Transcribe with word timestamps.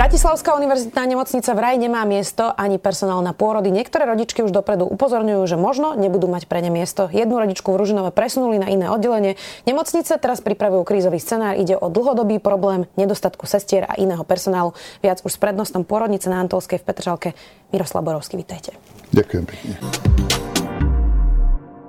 Bratislavská 0.00 0.56
univerzitná 0.56 1.04
nemocnica 1.04 1.52
vraj 1.52 1.76
nemá 1.76 2.08
miesto 2.08 2.48
ani 2.56 2.80
personál 2.80 3.20
na 3.20 3.36
pôrody. 3.36 3.68
Niektoré 3.68 4.08
rodičky 4.08 4.40
už 4.40 4.48
dopredu 4.48 4.88
upozorňujú, 4.88 5.44
že 5.44 5.60
možno 5.60 5.92
nebudú 5.92 6.24
mať 6.24 6.48
pre 6.48 6.64
ne 6.64 6.72
miesto. 6.72 7.12
Jednu 7.12 7.36
rodičku 7.36 7.68
v 7.68 7.76
Ružinove 7.76 8.08
presunuli 8.08 8.56
na 8.56 8.72
iné 8.72 8.88
oddelenie. 8.88 9.36
Nemocnice 9.68 10.16
teraz 10.16 10.40
pripravujú 10.40 10.88
krízový 10.88 11.20
scenár. 11.20 11.60
Ide 11.60 11.76
o 11.76 11.92
dlhodobý 11.92 12.40
problém 12.40 12.88
nedostatku 12.96 13.44
sestier 13.44 13.84
a 13.84 14.00
iného 14.00 14.24
personálu. 14.24 14.72
Viac 15.04 15.20
už 15.20 15.36
s 15.36 15.38
prednostom 15.38 15.84
pôrodnice 15.84 16.32
na 16.32 16.40
Antolskej 16.40 16.80
v 16.80 16.86
Petržalke. 16.88 17.28
Miroslav 17.68 18.00
Borovský, 18.00 18.40
vítajte. 18.40 18.72
Ďakujem 19.12 19.44
pekne. 19.44 19.76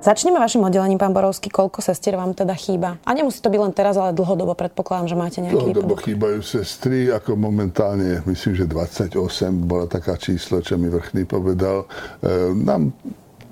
Začneme 0.01 0.41
vašim 0.41 0.65
oddelením, 0.65 0.97
pán 0.97 1.13
Borovský. 1.13 1.53
Koľko 1.53 1.77
sestier 1.85 2.17
vám 2.17 2.33
teda 2.33 2.57
chýba? 2.57 2.97
A 3.05 3.13
nemusí 3.13 3.37
to 3.37 3.53
byť 3.53 3.61
len 3.61 3.69
teraz, 3.69 4.01
ale 4.01 4.17
dlhodobo 4.17 4.57
predpokladám, 4.57 5.05
že 5.05 5.13
máte 5.13 5.37
nejaký 5.45 5.77
Dlhodobo 5.77 5.93
výpadok. 5.93 6.05
chýbajú 6.09 6.39
sestry, 6.41 7.13
ako 7.13 7.37
momentálne, 7.37 8.25
myslím, 8.25 8.57
že 8.57 8.65
28 8.65 9.13
bola 9.69 9.85
taká 9.85 10.17
číslo, 10.17 10.65
čo 10.65 10.81
mi 10.81 10.89
vrchný 10.89 11.29
povedal. 11.29 11.85
E, 12.17 12.49
nám 12.49 12.97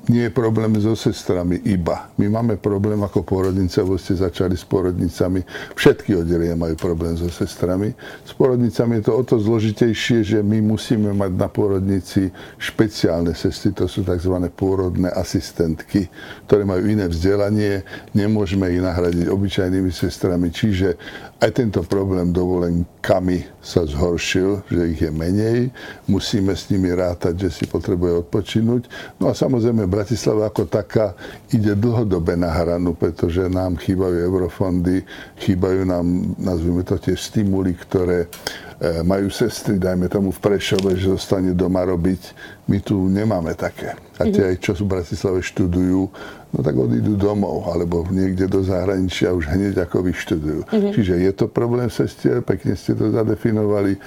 nie 0.10 0.26
je 0.26 0.34
problém 0.34 0.74
so 0.82 0.98
sestrami 0.98 1.62
iba. 1.70 2.10
My 2.18 2.28
máme 2.28 2.58
problém 2.58 2.98
ako 3.06 3.22
porodnice, 3.22 3.86
lebo 3.86 4.02
ste 4.02 4.18
začali 4.18 4.58
s 4.58 4.66
porodnicami. 4.66 5.46
Všetky 5.78 6.18
oddelenia 6.18 6.58
majú 6.58 6.74
problém 6.74 7.14
so 7.14 7.30
sestrami. 7.30 7.94
S 8.26 8.34
porodnicami 8.34 9.00
je 9.00 9.04
to 9.06 9.14
o 9.14 9.22
to 9.22 9.38
zložitejšie, 9.38 10.26
že 10.26 10.40
my 10.42 10.66
musíme 10.66 11.14
mať 11.14 11.32
na 11.38 11.46
porodnici 11.46 12.34
špeciálne 12.58 13.38
sestry, 13.38 13.70
to 13.72 13.86
sú 13.86 14.02
tzv. 14.02 14.34
pôrodné 14.58 15.14
asistentky, 15.14 16.10
ktoré 16.50 16.66
majú 16.66 16.90
iné 16.90 17.06
vzdelanie, 17.06 17.86
nemôžeme 18.18 18.66
ich 18.74 18.82
nahradiť 18.82 19.30
obyčajnými 19.30 19.94
sestrami. 19.94 20.50
Čiže 20.50 20.98
aj 21.40 21.56
tento 21.56 21.86
problém 21.88 22.36
dovolenkami 22.36 23.62
sa 23.64 23.88
zhoršil, 23.88 24.66
že 24.68 24.82
ich 24.92 25.00
je 25.00 25.12
menej. 25.14 25.72
Musíme 26.10 26.52
s 26.58 26.68
nimi 26.68 26.92
rátať, 26.92 27.48
že 27.48 27.50
si 27.62 27.64
potrebuje 27.70 28.28
odpočinúť. 28.28 28.90
No 29.24 29.32
a 29.32 29.34
samozrejme 29.38 29.88
Bratislava 30.00 30.48
ako 30.48 30.64
taká 30.64 31.12
ide 31.52 31.76
dlhodobe 31.76 32.40
na 32.40 32.48
hranu, 32.56 32.96
pretože 32.96 33.52
nám 33.52 33.76
chýbajú 33.76 34.16
eurofondy, 34.16 35.04
chýbajú 35.44 35.84
nám, 35.84 36.08
nazvime 36.40 36.88
to 36.88 36.96
tie 36.96 37.20
stimuly, 37.20 37.76
ktoré 37.76 38.24
e, 38.24 39.04
majú 39.04 39.28
sestry, 39.28 39.76
dajme 39.76 40.08
tomu 40.08 40.32
v 40.32 40.40
Prešove, 40.40 40.96
že 40.96 41.12
zostane 41.12 41.52
doma 41.52 41.84
robiť. 41.84 42.32
My 42.72 42.80
tu 42.80 43.12
nemáme 43.12 43.52
také. 43.60 44.00
A 44.16 44.24
tie 44.32 44.40
mhm. 44.40 44.50
aj, 44.52 44.56
čo 44.64 44.72
v 44.80 44.88
Bratislave 44.88 45.44
študujú, 45.44 46.08
no 46.50 46.66
tak 46.66 46.74
odídu 46.74 47.14
domov 47.14 47.70
alebo 47.70 48.02
niekde 48.10 48.50
do 48.50 48.66
zahraničia 48.66 49.34
už 49.36 49.54
hneď 49.54 49.86
ako 49.86 50.02
vyštudujú. 50.06 50.62
Mm-hmm. 50.66 50.94
Čiže 50.96 51.14
je 51.22 51.32
to 51.36 51.46
problém 51.46 51.90
sestier, 51.94 52.42
pekne 52.42 52.74
ste 52.74 52.98
to 52.98 53.14
zadefinovali. 53.14 53.98
E, 53.98 54.00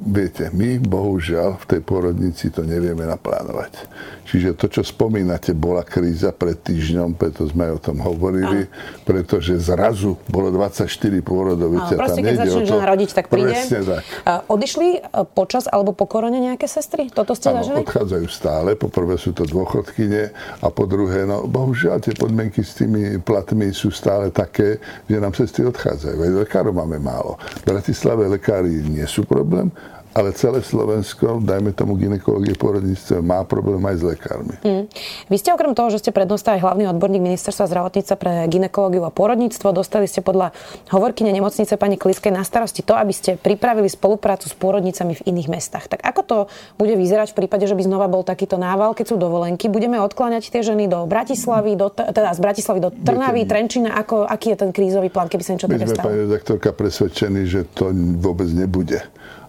viete, 0.00 0.48
my 0.54 0.80
bohužiaľ 0.80 1.60
v 1.60 1.64
tej 1.76 1.80
porodnici 1.84 2.48
to 2.48 2.64
nevieme 2.64 3.04
naplánovať. 3.04 3.84
Čiže 4.28 4.60
to, 4.60 4.68
čo 4.68 4.82
spomínate, 4.84 5.56
bola 5.56 5.80
kríza 5.80 6.36
pred 6.36 6.60
týždňom, 6.60 7.16
preto 7.16 7.48
sme 7.48 7.72
o 7.72 7.80
tom 7.80 8.04
hovorili, 8.04 8.68
Áno. 8.68 9.04
pretože 9.08 9.56
zrazu 9.56 10.20
bolo 10.28 10.52
24 10.52 10.84
pôrodov. 11.24 11.72
Áno, 11.72 11.96
proste, 11.96 12.20
keď 12.20 12.44
začne 12.44 12.64
žena 12.68 12.86
rodiť, 12.92 13.10
tak 13.16 13.32
príde. 13.32 13.56
tak. 13.56 14.04
Odišli 14.52 14.88
e, 15.00 15.24
počas 15.32 15.64
alebo 15.64 15.96
po 15.96 16.04
korone 16.04 16.44
nejaké 16.44 16.68
sestry? 16.68 17.08
Toto 17.08 17.32
ste 17.32 17.56
zažili? 17.56 17.80
odchádzajú 17.88 18.26
stále. 18.28 18.76
Po 18.76 18.92
prvé 18.92 19.16
sú 19.16 19.32
to 19.32 19.48
dôchodkyne 19.48 20.36
a 20.60 20.66
po 20.68 20.84
druhé, 20.84 21.24
no 21.24 21.48
bohužiaľ 21.58 21.98
tie 21.98 22.14
podmienky 22.14 22.62
s 22.62 22.78
tými 22.78 23.18
platmi 23.18 23.74
sú 23.74 23.90
stále 23.90 24.30
také, 24.30 24.78
že 25.10 25.18
nám 25.18 25.34
cesty 25.34 25.66
odchádzajú. 25.66 26.14
Aj 26.22 26.32
lekárov 26.46 26.70
máme 26.70 27.02
málo. 27.02 27.34
V 27.66 27.74
Bratislave 27.74 28.30
lekári 28.30 28.86
nie 28.86 29.02
sú 29.10 29.26
problém, 29.26 29.74
ale 30.18 30.34
celé 30.34 30.58
Slovensko, 30.66 31.38
dajme 31.38 31.70
tomu 31.70 31.94
ginekológie 31.94 32.58
porodníctve, 32.58 33.22
má 33.22 33.46
problém 33.46 33.78
aj 33.86 34.02
s 34.02 34.02
lekármi. 34.02 34.54
Mm. 34.66 34.84
Vy 35.30 35.36
ste 35.38 35.54
okrem 35.54 35.78
toho, 35.78 35.94
že 35.94 36.02
ste 36.02 36.10
prednostal 36.10 36.58
aj 36.58 36.66
hlavný 36.66 36.90
odborník 36.90 37.22
ministerstva 37.22 37.70
zdravotníctva 37.70 38.16
pre 38.18 38.32
ginekológiu 38.50 39.06
a 39.06 39.14
porodníctvo, 39.14 39.70
dostali 39.70 40.10
ste 40.10 40.18
podľa 40.18 40.50
hovorkyne 40.90 41.30
nemocnice 41.30 41.78
pani 41.78 41.94
Kliskej 41.94 42.34
na 42.34 42.42
starosti 42.42 42.82
to, 42.82 42.98
aby 42.98 43.14
ste 43.14 43.38
pripravili 43.38 43.86
spoluprácu 43.86 44.50
s 44.50 44.54
porodnicami 44.58 45.14
v 45.14 45.22
iných 45.30 45.48
mestách. 45.54 45.86
Tak 45.86 46.02
ako 46.02 46.20
to 46.26 46.36
bude 46.74 46.98
vyzerať 46.98 47.30
v 47.30 47.46
prípade, 47.46 47.70
že 47.70 47.78
by 47.78 47.86
znova 47.86 48.10
bol 48.10 48.26
takýto 48.26 48.58
nával, 48.58 48.98
keď 48.98 49.14
sú 49.14 49.16
dovolenky? 49.22 49.70
Budeme 49.70 50.02
odkláňať 50.02 50.50
tie 50.50 50.66
ženy 50.66 50.90
do 50.90 51.06
Bratislavy, 51.06 51.78
do, 51.78 51.94
teda 51.94 52.34
z 52.34 52.40
Bratislavy 52.42 52.78
do 52.82 52.90
Trnavy, 52.90 53.46
Trenčína. 53.46 53.94
Ako, 53.94 54.26
aký 54.26 54.58
je 54.58 54.66
ten 54.66 54.70
krízový 54.74 55.14
plán, 55.14 55.30
keby 55.30 55.42
sa 55.46 55.54
niečo 55.54 55.70
také 55.70 55.86
stalo? 55.86 55.94
My 55.94 56.02
sme, 56.02 56.08
pani 56.10 56.18
redaktorka, 56.26 56.68
presvedčení, 56.74 57.46
že 57.46 57.62
to 57.70 57.94
vôbec 58.18 58.50
nebude. 58.50 58.98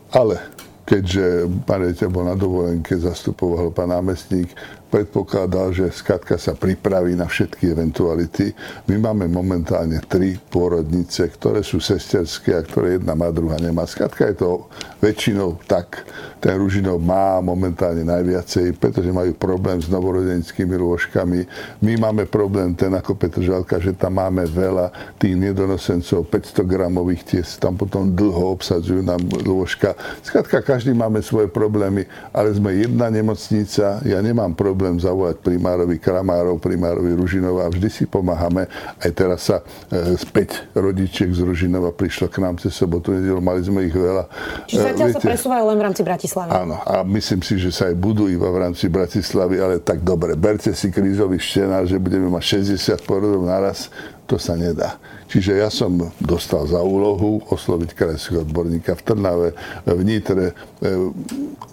Ale 0.09 0.41
keďže 0.89 1.45
pán 1.69 2.09
bol 2.09 2.25
na 2.25 2.33
dovolenke, 2.33 2.97
zastupoval 2.97 3.69
pán 3.69 3.93
námestník, 3.93 4.49
predpokladal, 4.89 5.69
že 5.71 5.93
skatka 5.93 6.41
sa 6.41 6.57
pripraví 6.57 7.13
na 7.13 7.29
všetky 7.29 7.69
eventuality. 7.69 8.51
My 8.89 8.97
máme 8.97 9.29
momentálne 9.29 10.01
tri 10.09 10.41
pôrodnice, 10.49 11.29
ktoré 11.29 11.61
sú 11.61 11.77
sesterské 11.77 12.57
a 12.57 12.65
ktoré 12.65 12.97
jedna 12.97 13.13
má, 13.13 13.29
druhá 13.29 13.61
nemá. 13.61 13.85
Skatka 13.85 14.33
je 14.33 14.41
to 14.41 14.65
väčšinou 14.97 15.61
tak. 15.69 16.09
Ten 16.39 16.55
Ružinov 16.55 17.03
má 17.03 17.37
momentálne 17.43 18.01
najviacej, 18.01 18.79
pretože 18.79 19.11
majú 19.11 19.35
problém 19.35 19.77
s 19.83 19.91
novorodenskými 19.91 20.73
lôžkami. 20.79 21.39
My 21.83 21.93
máme 21.99 22.25
problém 22.25 22.73
ten 22.73 22.89
ako 22.95 23.13
Petržalka, 23.13 23.77
že 23.77 23.91
tam 23.91 24.17
máme 24.17 24.47
veľa 24.47 24.89
tých 25.19 25.35
nedonosencov, 25.35 26.31
500 26.31 26.63
gramových, 26.63 27.21
tie 27.27 27.41
tam 27.59 27.75
potom 27.75 28.15
dlho 28.15 28.55
obsadzujú 28.55 29.03
nám 29.03 29.19
lôžka. 29.43 29.93
Skatka, 30.23 30.63
každý 30.63 30.95
máme 30.95 31.19
svoje 31.19 31.51
problémy, 31.51 32.07
ale 32.31 32.55
sme 32.55 32.71
jedna 32.71 33.11
nemocnica, 33.11 33.99
ja 34.01 34.19
nemám 34.23 34.55
problém 34.55 34.78
problém 34.79 34.95
zavolať 34.95 35.43
primárovi 35.43 35.99
Kramárov, 35.99 36.55
primárovi 36.55 37.11
Ružinova 37.11 37.67
a 37.67 37.69
vždy 37.69 37.91
si 37.91 38.07
pomáhame. 38.07 38.63
Aj 38.95 39.11
teraz 39.11 39.51
sa 39.51 39.59
e, 39.91 40.15
späť 40.15 40.71
rodičiek 40.71 41.27
z 41.35 41.43
Ružinova 41.43 41.91
prišlo 41.91 42.31
k 42.31 42.39
nám 42.39 42.55
cez 42.63 42.71
sobotu, 42.71 43.11
nedelu, 43.11 43.43
mali 43.43 43.59
sme 43.59 43.83
ich 43.83 43.91
veľa. 43.91 44.31
Čiže 44.71 44.95
zatiaľ 44.95 45.07
Viete, 45.11 45.19
sa 45.19 45.27
presúvajú 45.27 45.63
len 45.67 45.75
v 45.75 45.83
rámci 45.83 46.01
Bratislavy. 46.07 46.49
Áno, 46.55 46.79
a 46.79 47.03
myslím 47.03 47.43
si, 47.43 47.59
že 47.59 47.75
sa 47.75 47.91
aj 47.91 47.99
budú 47.99 48.31
iba 48.31 48.47
v 48.47 48.71
rámci 48.71 48.87
Bratislavy, 48.87 49.59
ale 49.59 49.83
tak 49.83 49.99
dobre, 49.99 50.39
berte 50.39 50.71
si 50.71 50.87
krízový 50.87 51.43
štenár, 51.43 51.83
že 51.83 51.99
budeme 51.99 52.31
mať 52.31 52.63
60 52.63 53.03
porodov 53.03 53.43
naraz, 53.43 53.91
to 54.29 54.37
sa 54.37 54.53
nedá. 54.53 55.01
Čiže 55.25 55.57
ja 55.57 55.73
som 55.73 55.97
dostal 56.21 56.69
za 56.69 56.85
úlohu 56.85 57.41
osloviť 57.49 57.97
krajského 57.97 58.45
odborníka 58.45 58.93
v 58.93 59.01
Trnave, 59.01 59.49
v 59.89 60.01
Nitre. 60.05 60.53
E, 60.53 60.93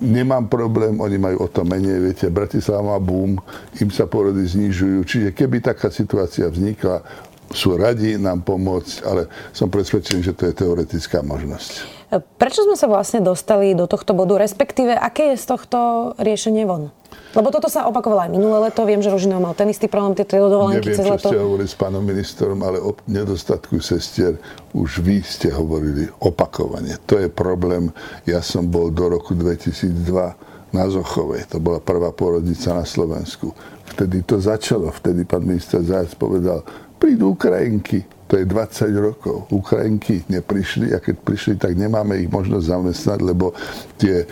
nemám 0.00 0.48
problém, 0.48 0.96
oni 0.96 1.20
majú 1.20 1.44
o 1.44 1.48
to 1.52 1.68
menej, 1.68 2.00
viete, 2.00 2.32
Bratislava 2.32 2.96
má 2.96 2.98
boom, 3.00 3.36
im 3.76 3.90
sa 3.92 4.08
porody 4.08 4.48
znižujú. 4.48 5.04
Čiže 5.04 5.28
keby 5.36 5.60
taká 5.60 5.92
situácia 5.92 6.48
vznikla, 6.48 7.04
sú 7.52 7.76
radi 7.78 8.18
nám 8.18 8.42
pomôcť, 8.42 8.94
ale 9.06 9.28
som 9.54 9.70
presvedčený, 9.70 10.20
že 10.24 10.34
to 10.34 10.50
je 10.50 10.54
teoretická 10.56 11.22
možnosť. 11.22 11.96
Prečo 12.38 12.62
sme 12.62 12.78
sa 12.78 12.86
vlastne 12.86 13.18
dostali 13.18 13.74
do 13.74 13.90
tohto 13.90 14.14
bodu, 14.14 14.38
respektíve 14.38 14.94
aké 14.94 15.34
je 15.34 15.42
z 15.42 15.46
tohto 15.46 15.78
riešenie 16.22 16.62
von? 16.62 16.94
Lebo 17.36 17.52
toto 17.52 17.68
sa 17.68 17.84
opakovalo 17.84 18.26
aj 18.26 18.30
minulé 18.32 18.70
leto. 18.70 18.82
Viem, 18.88 19.04
že 19.04 19.12
Ružinov 19.12 19.44
mal 19.44 19.52
ten 19.52 19.68
istý 19.68 19.86
problém, 19.86 20.16
tie 20.16 20.24
dovolenky 20.26 20.94
cez 20.94 21.04
leto. 21.04 21.28
Neviem, 21.28 21.36
ste 21.36 21.44
hovorili 21.44 21.68
s 21.68 21.76
pánom 21.76 22.02
ministrom, 22.02 22.56
ale 22.64 22.78
o 22.80 22.96
nedostatku 23.04 23.76
sestier 23.84 24.40
už 24.72 25.04
vy 25.04 25.20
ste 25.20 25.52
hovorili 25.52 26.08
opakovane. 26.24 26.96
To 27.04 27.20
je 27.20 27.28
problém. 27.28 27.92
Ja 28.24 28.40
som 28.40 28.66
bol 28.66 28.88
do 28.88 29.12
roku 29.12 29.36
2002 29.36 30.72
na 30.72 30.84
Zochovej. 30.88 31.46
To 31.52 31.60
bola 31.62 31.78
prvá 31.78 32.10
pôrodnica 32.10 32.72
na 32.72 32.88
Slovensku. 32.88 33.52
Vtedy 33.96 34.24
to 34.24 34.40
začalo. 34.40 34.90
Vtedy 34.92 35.24
pán 35.28 35.44
minister 35.44 35.84
Zajac 35.84 36.16
povedal, 36.18 36.64
prídu 36.96 37.36
Ukrajinky 37.36 38.15
to 38.26 38.36
je 38.36 38.44
20 38.44 38.90
rokov. 38.98 39.46
Ukrajinky 39.54 40.26
neprišli 40.26 40.90
a 40.90 40.98
keď 40.98 41.14
prišli, 41.22 41.54
tak 41.54 41.78
nemáme 41.78 42.18
ich 42.18 42.30
možnosť 42.30 42.66
zamestnať, 42.66 43.18
lebo 43.22 43.54
tie 43.96 44.22
e, 44.22 44.26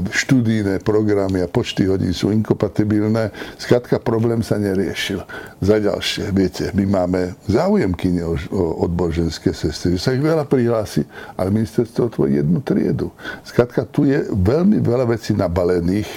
študijné 0.00 0.80
programy 0.80 1.44
a 1.44 1.48
počty 1.48 1.84
hodín 1.84 2.16
sú 2.16 2.32
inkompatibilné. 2.32 3.28
Skladka, 3.60 4.00
problém 4.00 4.40
sa 4.40 4.56
neriešil. 4.56 5.20
Za 5.60 5.76
ďalšie, 5.76 6.32
viete, 6.32 6.72
my 6.72 6.84
máme 6.88 7.36
záujemky 7.44 8.08
o, 8.24 8.40
o 8.56 8.88
odbor 8.88 9.12
ženské 9.12 9.52
sestry, 9.52 10.00
sa 10.00 10.16
ich 10.16 10.24
veľa 10.24 10.48
prihlási, 10.48 11.04
ale 11.36 11.52
ministerstvo 11.52 12.08
otvorí 12.08 12.40
jednu 12.40 12.64
triedu. 12.64 13.12
Skladka, 13.44 13.84
tu 13.84 14.08
je 14.08 14.24
veľmi 14.32 14.80
veľa 14.80 15.12
vecí 15.12 15.36
nabalených 15.36 16.08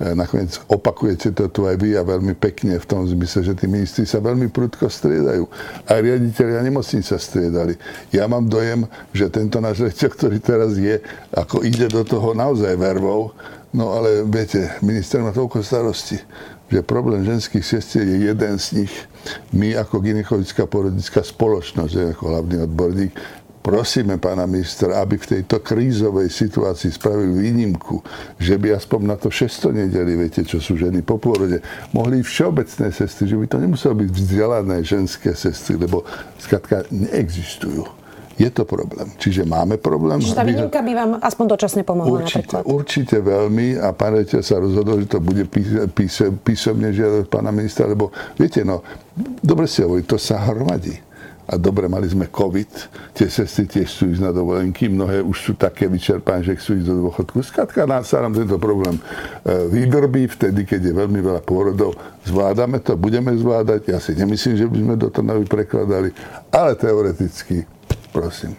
nakoniec 0.00 0.56
opakujete 0.64 1.36
to 1.36 1.52
tu 1.52 1.68
aj 1.68 1.76
vy 1.76 1.92
a 1.92 2.02
veľmi 2.02 2.32
pekne 2.32 2.80
v 2.80 2.88
tom 2.88 3.04
zmysle, 3.04 3.52
že 3.52 3.54
tí 3.54 3.68
ministri 3.68 4.08
sa 4.08 4.16
veľmi 4.16 4.48
prudko 4.48 4.88
striedajú. 4.88 5.44
Aj 5.84 6.00
riaditeľia 6.00 6.64
nemocníc 6.64 7.12
sa 7.12 7.20
striedali. 7.20 7.76
Ja 8.08 8.24
mám 8.24 8.48
dojem, 8.48 8.88
že 9.12 9.28
tento 9.28 9.60
náš 9.60 9.84
lektor, 9.84 10.08
ktorý 10.16 10.40
teraz 10.40 10.80
je, 10.80 11.04
ako 11.36 11.62
ide 11.68 11.92
do 11.92 12.00
toho 12.00 12.32
naozaj 12.32 12.72
vervou, 12.80 13.36
No 13.70 13.94
ale 13.94 14.26
viete, 14.26 14.66
minister 14.82 15.22
má 15.22 15.30
toľko 15.30 15.62
starosti, 15.62 16.18
že 16.66 16.82
problém 16.82 17.22
ženských 17.22 17.62
sestier 17.62 18.02
je 18.02 18.26
jeden 18.26 18.54
z 18.58 18.82
nich. 18.82 18.94
My 19.54 19.78
ako 19.78 20.02
gynekologická 20.02 20.66
porodnická 20.66 21.22
spoločnosť, 21.22 22.18
ako 22.18 22.24
hlavný 22.34 22.66
odborník, 22.66 23.14
prosíme 23.60 24.16
pána 24.16 24.48
ministra, 24.48 25.04
aby 25.04 25.20
v 25.20 25.38
tejto 25.38 25.60
krízovej 25.60 26.32
situácii 26.32 26.96
spravil 26.96 27.36
výnimku, 27.36 28.00
že 28.40 28.56
by 28.56 28.74
aspoň 28.76 29.00
na 29.04 29.16
to 29.20 29.28
600 29.28 29.86
nedeli, 29.86 30.16
viete, 30.16 30.42
čo 30.44 30.58
sú 30.58 30.80
ženy 30.80 31.04
po 31.04 31.20
pôrode, 31.20 31.60
mohli 31.92 32.24
všeobecné 32.24 32.88
sestry, 32.90 33.28
že 33.28 33.36
by 33.36 33.46
to 33.46 33.58
nemuselo 33.60 33.94
byť 34.00 34.08
vzdelané 34.08 34.80
ženské 34.80 35.36
sestry, 35.36 35.76
lebo 35.76 36.02
skratka 36.40 36.88
neexistujú. 36.88 37.84
Je 38.40 38.48
to 38.48 38.64
problém. 38.64 39.04
Čiže 39.20 39.44
máme 39.44 39.76
problém. 39.76 40.16
Čiže 40.16 40.32
tá 40.32 40.48
výnimka 40.48 40.80
by 40.80 40.92
vám 40.96 41.10
aspoň 41.20 41.44
dočasne 41.60 41.82
pomohla 41.84 42.24
určite, 42.24 42.48
napríklad? 42.48 42.62
Určite 42.64 43.16
veľmi 43.20 43.76
a 43.76 43.92
pán 43.92 44.16
rejiteľ 44.16 44.40
sa 44.40 44.56
rozhodol, 44.56 45.04
že 45.04 45.12
to 45.12 45.20
bude 45.20 45.44
písomne 46.40 46.88
žiadať 46.88 47.28
pána 47.28 47.52
ministra, 47.52 47.84
lebo 47.84 48.08
viete, 48.40 48.64
no, 48.64 48.80
dobre 49.44 49.68
si 49.68 49.84
hovorí, 49.84 50.08
to 50.08 50.16
sa 50.16 50.40
hromadí 50.48 51.09
a 51.50 51.58
dobre, 51.58 51.90
mali 51.90 52.06
sme 52.06 52.30
COVID, 52.30 52.70
tie 53.10 53.26
sestry 53.26 53.66
tiež 53.66 53.90
sú 53.90 54.06
ísť 54.14 54.22
na 54.22 54.30
dovolenky, 54.30 54.86
mnohé 54.86 55.18
už 55.18 55.50
sú 55.50 55.52
také 55.58 55.90
vyčerpané, 55.90 56.46
že 56.46 56.54
chcú 56.54 56.78
ísť 56.78 56.86
do 56.86 56.96
dôchodku. 57.10 57.42
Skladka 57.42 57.90
nás 57.90 58.06
sa 58.06 58.22
nám 58.22 58.38
tento 58.38 58.54
problém 58.62 58.94
e, 58.94 59.02
vydrbí 59.66 60.30
vtedy, 60.30 60.62
keď 60.62 60.80
je 60.90 60.94
veľmi 60.94 61.18
veľa 61.18 61.42
pôrodov. 61.42 61.98
Zvládame 62.22 62.78
to, 62.78 62.94
budeme 62.94 63.34
zvládať. 63.34 63.90
Ja 63.90 63.98
si 63.98 64.14
nemyslím, 64.14 64.54
že 64.62 64.70
by 64.70 64.78
sme 64.78 64.94
do 64.94 65.10
toho 65.10 65.42
prekladali, 65.50 66.14
ale 66.54 66.78
teoreticky, 66.78 67.66
prosím. 68.14 68.54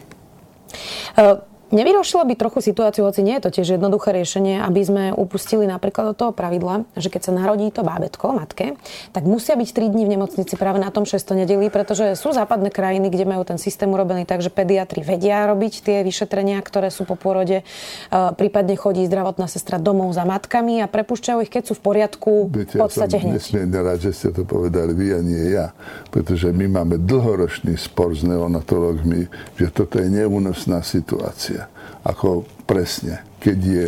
Uh 1.16 1.50
Nevyrošilo 1.71 2.27
by 2.27 2.35
trochu 2.35 2.59
situáciu, 2.59 3.07
hoci 3.07 3.23
nie 3.23 3.39
je 3.39 3.47
to 3.47 3.56
tiež 3.56 3.79
jednoduché 3.79 4.12
riešenie, 4.12 4.59
aby 4.59 4.83
sme 4.83 5.03
upustili 5.15 5.63
napríklad 5.63 6.12
od 6.12 6.19
toho 6.19 6.31
pravidla, 6.35 6.83
že 7.00 7.07
keď 7.07 7.21
sa 7.23 7.31
narodí 7.31 7.71
to 7.71 7.79
bábetko, 7.79 8.35
matke, 8.35 8.75
tak 9.15 9.23
musia 9.23 9.56
byť 9.56 9.71
3 9.71 9.88
dní 9.88 10.03
v 10.03 10.19
nemocnici 10.19 10.59
práve 10.59 10.83
na 10.83 10.91
tom 10.91 11.07
6. 11.07 11.15
nedeli, 11.31 11.71
pretože 11.71 12.19
sú 12.19 12.35
západné 12.35 12.75
krajiny, 12.75 13.07
kde 13.07 13.23
majú 13.23 13.47
ten 13.47 13.56
systém 13.56 13.88
urobený 13.88 14.27
tak, 14.27 14.44
že 14.44 14.51
pediatri 14.51 15.00
vedia 15.00 15.47
robiť 15.47 15.79
tie 15.79 15.97
vyšetrenia, 16.03 16.59
ktoré 16.59 16.91
sú 16.91 17.07
po 17.07 17.15
pôrode, 17.15 17.63
prípadne 18.12 18.75
chodí 18.75 19.07
zdravotná 19.07 19.47
sestra 19.47 19.79
domov 19.79 20.12
za 20.12 20.27
matkami 20.27 20.83
a 20.83 20.91
prepušťajú 20.91 21.39
ich, 21.47 21.51
keď 21.56 21.71
sú 21.71 21.79
v 21.79 21.83
poriadku 21.88 22.31
Viete, 22.51 22.75
v 22.75 22.83
podstate 22.83 23.15
ja 23.15 23.23
som 23.23 23.31
hneď. 23.31 23.39
nesmierne 23.39 23.79
rád, 23.79 24.00
že 24.03 24.12
ste 24.12 24.29
to 24.35 24.44
povedali 24.44 24.91
vy 24.91 25.07
a 25.15 25.23
nie 25.23 25.56
ja, 25.56 25.71
pretože 26.12 26.51
my 26.51 26.68
máme 26.68 27.00
dlhoročný 27.00 27.79
spor 27.79 28.12
s 28.12 28.27
neonatologmi, 28.27 29.31
že 29.56 29.71
toto 29.71 29.95
je 30.03 30.12
neúnosná 30.12 30.83
situácia 30.83 31.61
ako 32.01 32.45
presne, 32.65 33.21
keď 33.42 33.57
je 33.62 33.86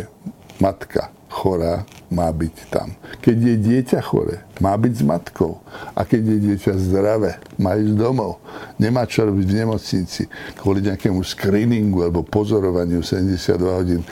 matka 0.62 1.10
chorá, 1.34 1.82
má 2.14 2.30
byť 2.30 2.56
tam. 2.70 2.94
Keď 3.18 3.36
je 3.42 3.54
dieťa 3.58 4.00
chore, 4.06 4.46
má 4.62 4.78
byť 4.78 4.92
s 4.94 5.02
matkou. 5.02 5.58
A 5.98 6.06
keď 6.06 6.22
je 6.22 6.38
dieťa 6.50 6.72
zdravé, 6.78 7.42
má 7.58 7.74
ísť 7.74 7.98
domov. 7.98 8.38
Nemá 8.78 9.02
čo 9.02 9.26
robiť 9.26 9.46
v 9.50 9.58
nemocnici 9.66 10.22
kvôli 10.54 10.86
nejakému 10.86 11.26
screeningu 11.26 12.06
alebo 12.06 12.22
pozorovaniu 12.22 13.02
72 13.02 13.50
hodín. 13.66 14.06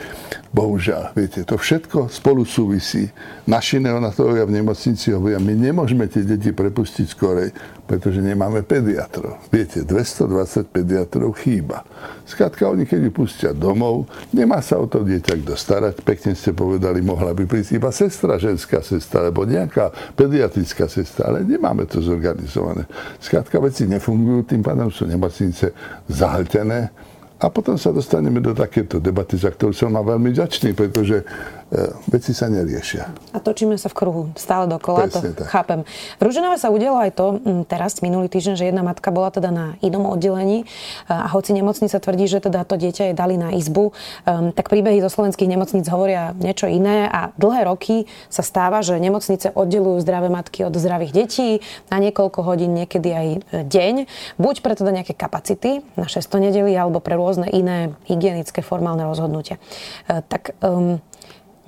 Bohužiaľ, 0.53 1.17
viete, 1.17 1.41
to 1.41 1.57
všetko 1.57 2.13
spolu 2.13 2.45
súvisí. 2.45 3.09
Naši 3.49 3.81
neonatológia 3.81 4.45
v 4.45 4.61
nemocnici 4.61 5.09
hovoria, 5.09 5.41
my 5.41 5.49
nemôžeme 5.49 6.05
tie 6.05 6.21
deti 6.21 6.53
prepustiť 6.53 7.09
skorej, 7.09 7.49
pretože 7.89 8.21
nemáme 8.21 8.61
pediatrov. 8.61 9.41
Viete, 9.49 9.81
220 9.81 10.69
pediatrov 10.69 11.33
chýba. 11.41 11.81
Skrátka, 12.29 12.69
oni 12.69 12.85
keď 12.85 13.09
pustia 13.09 13.49
domov, 13.49 14.05
nemá 14.29 14.61
sa 14.61 14.77
o 14.77 14.85
to 14.85 15.01
dieťa 15.01 15.41
kto 15.41 15.57
starať. 15.57 16.05
Pekne 16.05 16.37
ste 16.37 16.53
povedali, 16.53 17.01
mohla 17.01 17.33
by 17.33 17.49
prísť 17.49 17.73
iba 17.73 17.89
sestra, 17.89 18.37
ženská 18.37 18.85
sestra, 18.85 19.25
alebo 19.25 19.49
nejaká 19.49 19.89
pediatrická 20.13 20.85
sestra, 20.85 21.33
ale 21.33 21.49
nemáme 21.49 21.89
to 21.89 21.97
zorganizované. 21.97 22.85
Skrátka, 23.17 23.57
veci 23.57 23.89
nefungujú, 23.89 24.53
tým 24.53 24.61
pádom 24.61 24.93
sú 24.93 25.09
nemocnice 25.09 25.73
zahltené 26.05 26.93
a 27.43 27.51
potom 27.51 27.75
sa 27.75 27.91
dostaneme 27.91 28.39
do 28.39 28.55
takéto 28.55 29.03
debaty, 29.03 29.35
za 29.35 29.51
ktorú 29.51 29.75
som 29.75 29.91
mal 29.91 30.07
veľmi 30.07 30.31
vďačný, 30.31 30.71
pretože 30.71 31.27
veci 32.07 32.31
sa 32.37 32.49
neriešia. 32.49 33.33
A 33.33 33.41
točíme 33.41 33.75
sa 33.81 33.89
v 33.89 33.95
kruhu 33.97 34.23
stále 34.37 34.69
dokola, 34.69 35.09
Presne 35.09 35.33
to 35.33 35.41
tak. 35.41 35.49
chápem. 35.49 35.79
V 36.17 36.21
Ruženove 36.21 36.61
sa 36.61 36.69
udialo 36.69 37.01
aj 37.01 37.11
to 37.17 37.25
teraz, 37.65 37.97
minulý 38.05 38.29
týždeň, 38.29 38.53
že 38.53 38.65
jedna 38.69 38.85
matka 38.85 39.09
bola 39.09 39.33
teda 39.33 39.49
na 39.49 39.65
inom 39.81 40.05
oddelení 40.05 40.63
e, 40.63 40.65
a 41.09 41.25
hoci 41.33 41.55
nemocnica 41.57 41.97
tvrdí, 41.97 42.29
že 42.29 42.45
teda 42.45 42.61
to 42.67 42.77
dieťa 42.77 43.11
jej 43.11 43.15
dali 43.17 43.35
na 43.41 43.49
izbu, 43.55 43.89
um, 43.89 44.53
tak 44.53 44.69
príbehy 44.69 45.01
zo 45.01 45.09
slovenských 45.09 45.49
nemocníc 45.49 45.89
hovoria 45.89 46.37
niečo 46.37 46.69
iné 46.69 47.09
a 47.09 47.33
dlhé 47.41 47.65
roky 47.65 48.05
sa 48.29 48.45
stáva, 48.45 48.85
že 48.85 49.01
nemocnice 49.01 49.53
oddelujú 49.57 50.01
zdravé 50.05 50.29
matky 50.29 50.65
od 50.69 50.77
zdravých 50.77 51.11
detí 51.13 51.49
na 51.89 51.97
niekoľko 51.97 52.39
hodín, 52.45 52.77
niekedy 52.77 53.09
aj 53.09 53.27
e, 53.27 53.39
deň, 53.65 53.95
buď 54.37 54.55
pre 54.61 54.73
teda 54.77 54.91
nejaké 54.93 55.17
kapacity 55.17 55.81
na 55.97 56.05
600 56.05 56.51
nedeli, 56.51 56.73
alebo 56.77 57.01
pre 57.01 57.17
rôzne 57.17 57.49
iné 57.49 57.97
hygienické 58.05 58.61
formálne 58.61 59.01
rozhodnutia. 59.09 59.57
Uh, 60.05 60.21
tak 60.25 60.53
um, 60.61 61.01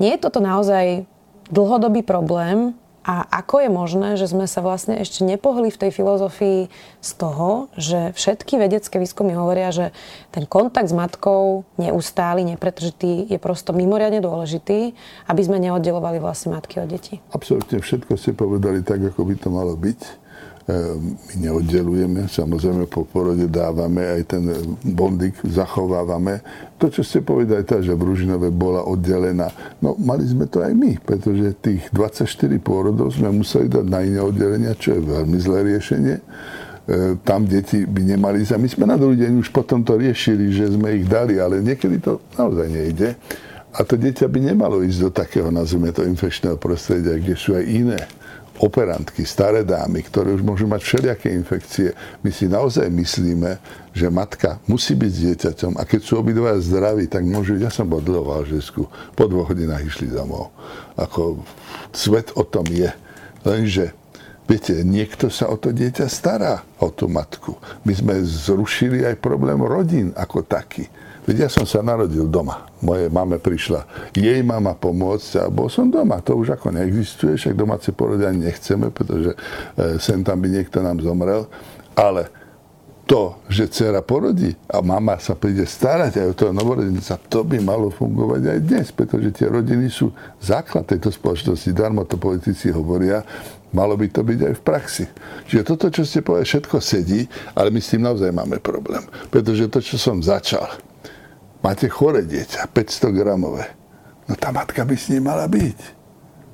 nie 0.01 0.15
je 0.15 0.23
toto 0.23 0.43
naozaj 0.43 1.07
dlhodobý 1.49 2.01
problém 2.01 2.73
a 3.05 3.21
ako 3.29 3.61
je 3.61 3.69
možné, 3.69 4.09
že 4.17 4.33
sme 4.33 4.49
sa 4.49 4.65
vlastne 4.65 4.97
ešte 4.97 5.21
nepohli 5.21 5.69
v 5.69 5.77
tej 5.77 5.91
filozofii 5.93 6.73
z 7.05 7.11
toho, 7.21 7.69
že 7.77 8.17
všetky 8.17 8.57
vedecké 8.57 8.97
výskumy 8.97 9.37
hovoria, 9.37 9.69
že 9.69 9.93
ten 10.33 10.49
kontakt 10.49 10.89
s 10.89 10.97
matkou 10.97 11.69
neustály, 11.77 12.41
nepretržitý 12.41 13.29
je 13.29 13.37
prosto 13.37 13.77
mimoriadne 13.77 14.25
dôležitý, 14.25 14.97
aby 15.29 15.41
sme 15.45 15.61
neoddelovali 15.61 16.17
vlastne 16.17 16.57
matky 16.57 16.81
od 16.81 16.89
detí. 16.89 17.21
Absolutne 17.29 17.77
všetko 17.77 18.17
ste 18.17 18.33
povedali 18.33 18.81
tak, 18.81 18.97
ako 19.05 19.21
by 19.21 19.35
to 19.37 19.53
malo 19.53 19.77
byť. 19.77 20.24
My 20.65 21.33
neoddelujeme, 21.37 22.25
samozrejme 22.25 22.89
po 22.89 23.05
porode 23.05 23.45
dávame, 23.45 24.01
aj 24.01 24.21
ten 24.33 24.43
bondik 24.81 25.37
zachovávame. 25.45 26.41
To, 26.81 26.89
čo 26.89 27.05
ste 27.05 27.21
povedali, 27.21 27.61
tá, 27.61 27.77
že 27.85 27.93
v 27.93 28.01
Ružinove 28.01 28.49
bola 28.49 28.81
oddelená, 28.81 29.53
no 29.77 29.93
mali 30.01 30.25
sme 30.25 30.49
to 30.49 30.65
aj 30.65 30.73
my, 30.73 30.97
pretože 31.05 31.61
tých 31.61 31.85
24 31.93 32.57
pôrodov 32.65 33.13
sme 33.13 33.29
museli 33.29 33.69
dať 33.69 33.85
na 33.85 34.01
iné 34.01 34.17
oddelenia, 34.17 34.73
čo 34.73 34.97
je 34.97 35.05
veľmi 35.05 35.37
zlé 35.37 35.77
riešenie 35.77 36.15
ehm, 36.17 37.21
tam 37.21 37.45
deti 37.45 37.85
by 37.85 38.17
nemali 38.17 38.41
ísť. 38.41 38.57
My 38.57 38.69
sme 38.73 38.85
na 38.89 38.97
druhý 38.97 39.21
deň 39.21 39.45
už 39.45 39.53
potom 39.53 39.85
to 39.85 40.01
riešili, 40.01 40.49
že 40.49 40.73
sme 40.73 40.97
ich 40.97 41.05
dali, 41.05 41.37
ale 41.37 41.61
niekedy 41.61 42.01
to 42.01 42.25
naozaj 42.41 42.65
nejde. 42.65 43.13
A 43.69 43.85
to 43.85 44.01
dieťa 44.01 44.25
by 44.25 44.39
nemalo 44.49 44.81
ísť 44.81 44.97
do 44.97 45.09
takého, 45.13 45.53
nazvime 45.53 45.93
to, 45.93 46.01
infekčného 46.01 46.57
prostredia, 46.57 47.21
kde 47.21 47.37
sú 47.37 47.53
aj 47.53 47.65
iné 47.69 48.01
operantky, 48.59 49.27
staré 49.27 49.67
dámy, 49.67 50.05
ktoré 50.05 50.31
už 50.31 50.43
môžu 50.45 50.65
mať 50.69 50.81
všelijaké 50.83 51.31
infekcie. 51.31 51.91
My 52.23 52.29
si 52.31 52.45
naozaj 52.47 52.87
myslíme, 52.87 53.59
že 53.91 54.07
matka 54.07 54.59
musí 54.67 54.95
byť 54.95 55.11
s 55.11 55.21
dieťaťom 55.27 55.73
a 55.79 55.83
keď 55.83 56.01
sú 56.03 56.13
obidvaja 56.19 56.59
zdraví, 56.59 57.07
tak 57.07 57.23
môžu... 57.27 57.57
Ja 57.59 57.71
som 57.71 57.87
bol 57.87 58.03
dlho 58.03 58.23
v 58.23 58.33
Alžesku, 58.43 58.87
po 59.15 59.23
dvoch 59.27 59.51
hodinách 59.51 59.87
išli 59.87 60.11
domov. 60.11 60.51
Ako 60.99 61.43
svet 61.95 62.35
o 62.35 62.43
tom 62.43 62.67
je. 62.71 62.91
Lenže 63.45 63.95
Viete, 64.45 64.85
niekto 64.85 65.33
sa 65.33 65.49
o 65.49 65.57
to 65.57 65.73
dieťa 65.73 66.05
stará, 66.05 66.61
o 66.77 66.93
tú 66.93 67.09
matku. 67.09 67.57
My 67.81 67.97
sme 67.97 68.21
zrušili 68.21 69.01
aj 69.01 69.17
problém 69.17 69.57
rodín 69.57 70.13
ako 70.13 70.45
taký. 70.45 70.85
Veď 71.25 71.45
ja 71.45 71.49
som 71.49 71.65
sa 71.65 71.81
narodil 71.81 72.29
doma. 72.29 72.69
Moje 72.85 73.09
mame 73.09 73.41
prišla 73.41 74.13
jej 74.13 74.45
mama 74.45 74.77
pomôcť 74.77 75.41
a 75.41 75.43
bol 75.49 75.67
som 75.73 75.89
doma. 75.89 76.21
To 76.21 76.37
už 76.37 76.53
ako 76.53 76.69
neexistuje, 76.69 77.33
však 77.33 77.57
domáce 77.57 77.89
porody 77.89 78.29
nechceme, 78.29 78.93
pretože 78.93 79.33
e, 79.33 79.97
sem 79.97 80.21
tam 80.21 80.37
by 80.37 80.47
niekto 80.53 80.85
nám 80.85 81.01
zomrel. 81.01 81.49
Ale 81.97 82.29
to, 83.05 83.37
že 83.49 83.69
dcera 83.69 84.01
porodí 84.01 84.53
a 84.65 84.81
mama 84.81 85.21
sa 85.21 85.37
príde 85.37 85.65
starať 85.65 86.25
aj 86.25 86.27
o 86.29 86.37
toho 86.37 86.51
novorodenca, 86.53 87.21
to 87.29 87.45
by 87.45 87.61
malo 87.61 87.93
fungovať 87.93 88.41
aj 88.49 88.59
dnes, 88.65 88.87
pretože 88.89 89.29
tie 89.29 89.45
rodiny 89.45 89.93
sú 89.93 90.09
základ 90.41 90.89
tejto 90.89 91.13
spoločnosti. 91.13 91.69
Darmo 91.69 92.01
to 92.09 92.17
politici 92.17 92.73
hovoria, 92.73 93.21
malo 93.73 93.93
by 93.93 94.09
to 94.09 94.25
byť 94.25 94.39
aj 94.49 94.53
v 94.57 94.61
praxi. 94.65 95.05
Čiže 95.45 95.63
toto, 95.69 95.85
čo 95.93 96.01
ste 96.01 96.25
povedali, 96.25 96.49
všetko 96.49 96.77
sedí, 96.81 97.29
ale 97.53 97.69
my 97.69 97.77
s 97.77 97.93
tým 97.93 98.01
naozaj 98.09 98.33
máme 98.33 98.57
problém. 98.57 99.05
Pretože 99.29 99.69
to, 99.69 99.85
čo 99.85 100.01
som 100.01 100.25
začal, 100.25 100.65
Máte 101.65 101.89
chore 101.89 102.21
dieťa, 102.21 102.69
500 102.69 103.09
gramové. 103.09 103.65
No 104.29 104.37
tá 104.37 104.53
matka 104.53 104.85
by 104.85 104.93
s 104.93 105.09
ním 105.09 105.25
mala 105.25 105.49
byť. 105.49 105.97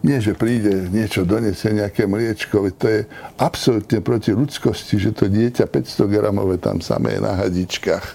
Nie, 0.08 0.24
že 0.24 0.32
príde 0.39 0.88
niečo, 0.88 1.27
donesie 1.27 1.75
nejaké 1.75 2.08
mliečko, 2.08 2.63
to 2.80 2.88
je 2.88 3.00
absolútne 3.36 4.00
proti 4.00 4.32
ľudskosti, 4.32 4.96
že 4.96 5.12
to 5.12 5.27
dieťa 5.27 5.68
500 5.68 6.08
gramové 6.08 6.63
tam 6.63 6.80
samé 6.80 7.20
na 7.20 7.36
hadičkách. 7.36 8.06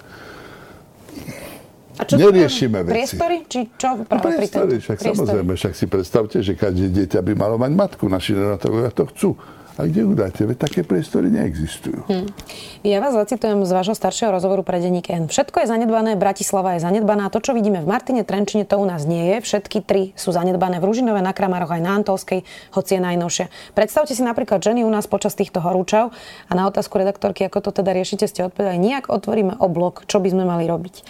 A 1.97 2.05
čo 2.05 2.17
Neriešime 2.17 2.81
veci. 2.81 2.93
Priestory? 2.93 3.37
Či 3.45 3.59
čo 3.77 3.89
no, 4.01 4.17
priestory, 4.17 4.81
však 4.81 4.97
priestory. 4.97 5.17
samozrejme, 5.21 5.51
však 5.53 5.73
si 5.77 5.85
predstavte, 5.85 6.37
že 6.41 6.53
každé 6.57 6.93
dieťa 6.93 7.19
by 7.21 7.33
malo 7.37 7.61
mať 7.61 7.71
matku. 7.77 8.09
Naši 8.09 8.33
neonatológovia 8.37 8.91
to 8.93 9.05
chcú. 9.13 9.29
A 9.77 9.85
kde 9.85 10.09
udáte? 10.09 10.41
Veď 10.41 10.57
také 10.57 10.81
priestory 10.81 11.29
neexistujú. 11.29 12.01
Hmm. 12.09 12.25
Ja 12.81 12.97
vás 12.97 13.13
zacitujem 13.13 13.61
z 13.61 13.71
vášho 13.77 13.93
staršieho 13.93 14.33
rozhovoru 14.33 14.65
pre 14.65 14.81
denník 14.81 15.05
N. 15.13 15.29
Všetko 15.29 15.61
je 15.61 15.67
zanedbané, 15.69 16.17
Bratislava 16.17 16.73
je 16.73 16.81
zanedbaná. 16.81 17.29
To, 17.29 17.37
čo 17.37 17.53
vidíme 17.53 17.85
v 17.85 17.87
Martine, 17.87 18.25
Trenčine, 18.25 18.65
to 18.65 18.81
u 18.81 18.85
nás 18.89 19.05
nie 19.05 19.37
je. 19.37 19.45
Všetky 19.45 19.85
tri 19.85 20.17
sú 20.17 20.33
zanedbané 20.33 20.81
v 20.81 20.89
Ružinove, 20.89 21.21
na 21.21 21.29
Kramaroch 21.29 21.69
aj 21.69 21.85
na 21.85 21.93
Antolskej, 21.93 22.41
hoci 22.73 22.97
je 22.97 23.01
najnovšia. 23.05 23.45
Predstavte 23.77 24.17
si 24.17 24.25
napríklad 24.25 24.65
ženy 24.65 24.81
u 24.81 24.89
nás 24.89 25.05
počas 25.05 25.37
týchto 25.37 25.61
horúčav 25.61 26.09
a 26.49 26.51
na 26.57 26.65
otázku 26.65 26.97
redaktorky, 26.97 27.45
ako 27.45 27.69
to 27.69 27.77
teda 27.77 27.93
riešite, 27.93 28.25
ste 28.25 28.49
odpovedali, 28.49 28.81
nejak 28.81 29.13
otvoríme 29.13 29.61
oblok, 29.61 30.09
čo 30.09 30.17
by 30.17 30.33
sme 30.33 30.49
mali 30.49 30.65
robiť. 30.65 31.05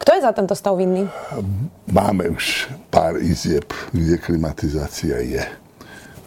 Kto 0.00 0.10
je 0.16 0.24
za 0.24 0.32
tento 0.32 0.56
stav 0.56 0.80
vinný? 0.80 1.04
Máme 1.92 2.32
už 2.32 2.72
pár 2.88 3.20
izieb, 3.20 3.68
kde 3.92 4.16
klimatizácia 4.16 5.20
je 5.20 5.44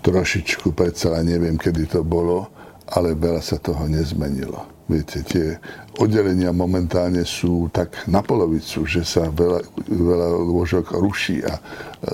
trošičku, 0.02 0.74
predsa 0.74 1.22
neviem, 1.22 1.56
kedy 1.56 1.88
to 1.88 2.02
bolo, 2.02 2.50
ale 2.92 3.16
veľa 3.16 3.40
sa 3.40 3.62
toho 3.62 3.88
nezmenilo. 3.88 4.68
Viete, 4.92 5.24
tie 5.24 5.56
oddelenia 6.04 6.52
momentálne 6.52 7.24
sú 7.24 7.72
tak 7.72 7.96
na 8.12 8.20
polovicu, 8.20 8.84
že 8.84 9.08
sa 9.08 9.32
veľa, 9.32 9.64
veľa 9.88 10.28
lôžok 10.52 11.00
ruší 11.00 11.40
a 11.48 11.56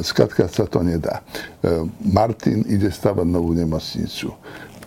skratka 0.05 0.45
sa 0.45 0.69
to 0.69 0.85
nedá. 0.85 1.25
E, 1.65 1.89
Martin 2.05 2.61
ide 2.69 2.93
stavať 2.93 3.25
novú 3.25 3.57
nemocnicu 3.57 4.29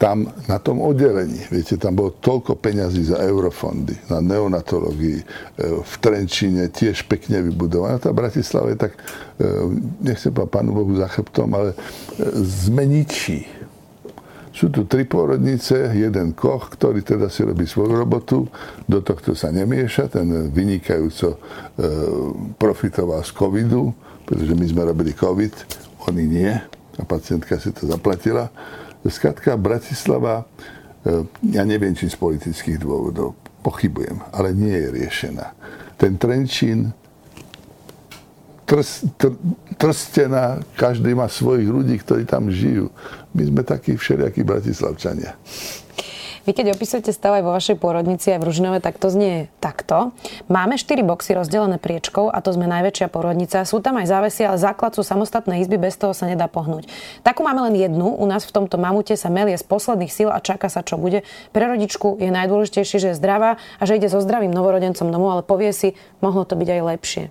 tam 0.01 0.33
na 0.49 0.57
tom 0.57 0.81
oddelení, 0.81 1.45
viete, 1.53 1.77
tam 1.77 2.01
bolo 2.01 2.17
toľko 2.17 2.57
peňazí 2.57 3.13
za 3.13 3.21
eurofondy 3.21 4.09
na 4.09 4.25
neonatológii, 4.25 5.21
e, 5.21 5.25
v 5.85 5.95
Trenčine 6.01 6.73
tiež 6.73 7.05
pekne 7.05 7.45
vybudovaná. 7.45 8.01
Tá 8.01 8.09
Bratislava 8.09 8.73
je 8.73 8.81
tak, 8.81 8.97
e, 8.97 9.01
nechcem 10.01 10.33
povedať 10.33 10.57
Pánu 10.57 10.73
Bohu 10.73 10.97
za 10.97 11.05
chrbtom, 11.05 11.53
ale 11.53 11.77
e, 11.77 11.79
zmeničí. 12.41 13.45
Sú 14.57 14.73
tu 14.73 14.89
tri 14.89 15.05
pôrodnice, 15.05 15.93
jeden 15.93 16.33
koch, 16.33 16.73
ktorý 16.73 17.05
teda 17.05 17.29
si 17.29 17.45
robí 17.45 17.69
svoju 17.69 17.93
robotu, 17.93 18.49
do 18.89 19.05
tohto 19.05 19.37
sa 19.37 19.53
nemieša, 19.53 20.11
ten 20.11 20.27
vynikajúco 20.51 21.39
profitoval 22.59 23.23
z 23.23 23.31
covidu, 23.31 23.95
pretože 24.27 24.53
my 24.59 24.67
sme 24.67 24.83
robili 24.91 25.15
covid, 25.15 25.55
oni 26.11 26.25
nie, 26.27 26.51
a 26.99 27.03
pacientka 27.07 27.63
si 27.63 27.71
to 27.71 27.87
zaplatila 27.89 28.51
Skratka, 29.09 29.57
Bratislava, 29.57 30.45
e, 31.05 31.25
ja 31.57 31.65
neviem, 31.65 31.97
či 31.97 32.13
z 32.13 32.21
politických 32.21 32.77
dôvodov, 32.77 33.39
pochybujem, 33.65 34.21
ale 34.33 34.53
nie 34.53 34.77
je 34.77 34.89
riešená. 34.93 35.47
Ten 35.97 36.21
Trenčín, 36.21 36.93
tr, 38.69 38.81
tr, 39.17 39.33
trstená, 39.77 40.61
každý 40.77 41.17
má 41.17 41.27
svojich 41.27 41.69
ľudí, 41.69 41.97
ktorí 42.01 42.29
tam 42.29 42.53
žijú. 42.53 42.93
My 43.33 43.43
sme 43.49 43.63
takí 43.65 43.97
všelijakí 43.97 44.45
bratislavčania. 44.47 45.35
Vy 46.49 46.57
keď 46.57 46.73
opisujete 46.73 47.13
stav 47.13 47.37
aj 47.37 47.45
vo 47.45 47.53
vašej 47.53 47.77
pôrodnici 47.77 48.33
aj 48.33 48.41
v 48.41 48.47
Ružinove, 48.49 48.79
tak 48.81 48.97
to 48.97 49.13
znie 49.13 49.53
takto. 49.61 50.17
Máme 50.49 50.81
4 50.81 51.05
boxy 51.05 51.37
rozdelené 51.37 51.77
priečkou 51.77 52.33
a 52.33 52.41
to 52.41 52.57
sme 52.57 52.65
najväčšia 52.65 53.13
pôrodnica. 53.13 53.61
Sú 53.69 53.85
tam 53.85 54.01
aj 54.01 54.09
závesy, 54.09 54.49
ale 54.49 54.57
základ 54.57 54.97
sú 54.97 55.05
samostatné 55.05 55.61
izby, 55.61 55.77
bez 55.77 56.01
toho 56.01 56.17
sa 56.17 56.25
nedá 56.25 56.49
pohnúť. 56.49 56.89
Takú 57.21 57.45
máme 57.45 57.69
len 57.69 57.77
jednu. 57.77 58.17
U 58.17 58.25
nás 58.25 58.49
v 58.49 58.57
tomto 58.57 58.81
mamute 58.81 59.13
sa 59.21 59.29
melie 59.29 59.61
z 59.61 59.65
posledných 59.69 60.09
síl 60.09 60.29
a 60.33 60.41
čaká 60.41 60.73
sa, 60.73 60.81
čo 60.81 60.97
bude. 60.97 61.29
Pre 61.53 61.65
rodičku 61.65 62.17
je 62.17 62.33
najdôležitejšie, 62.33 62.97
že 62.97 63.09
je 63.13 63.19
zdravá 63.21 63.61
a 63.77 63.83
že 63.85 64.01
ide 64.01 64.09
so 64.09 64.25
zdravým 64.25 64.51
novorodencom 64.51 65.13
domov, 65.13 65.41
ale 65.41 65.43
povie 65.45 65.77
si, 65.77 65.93
mohlo 66.25 66.49
to 66.49 66.57
byť 66.57 66.69
aj 66.73 66.83
lepšie. 66.97 67.25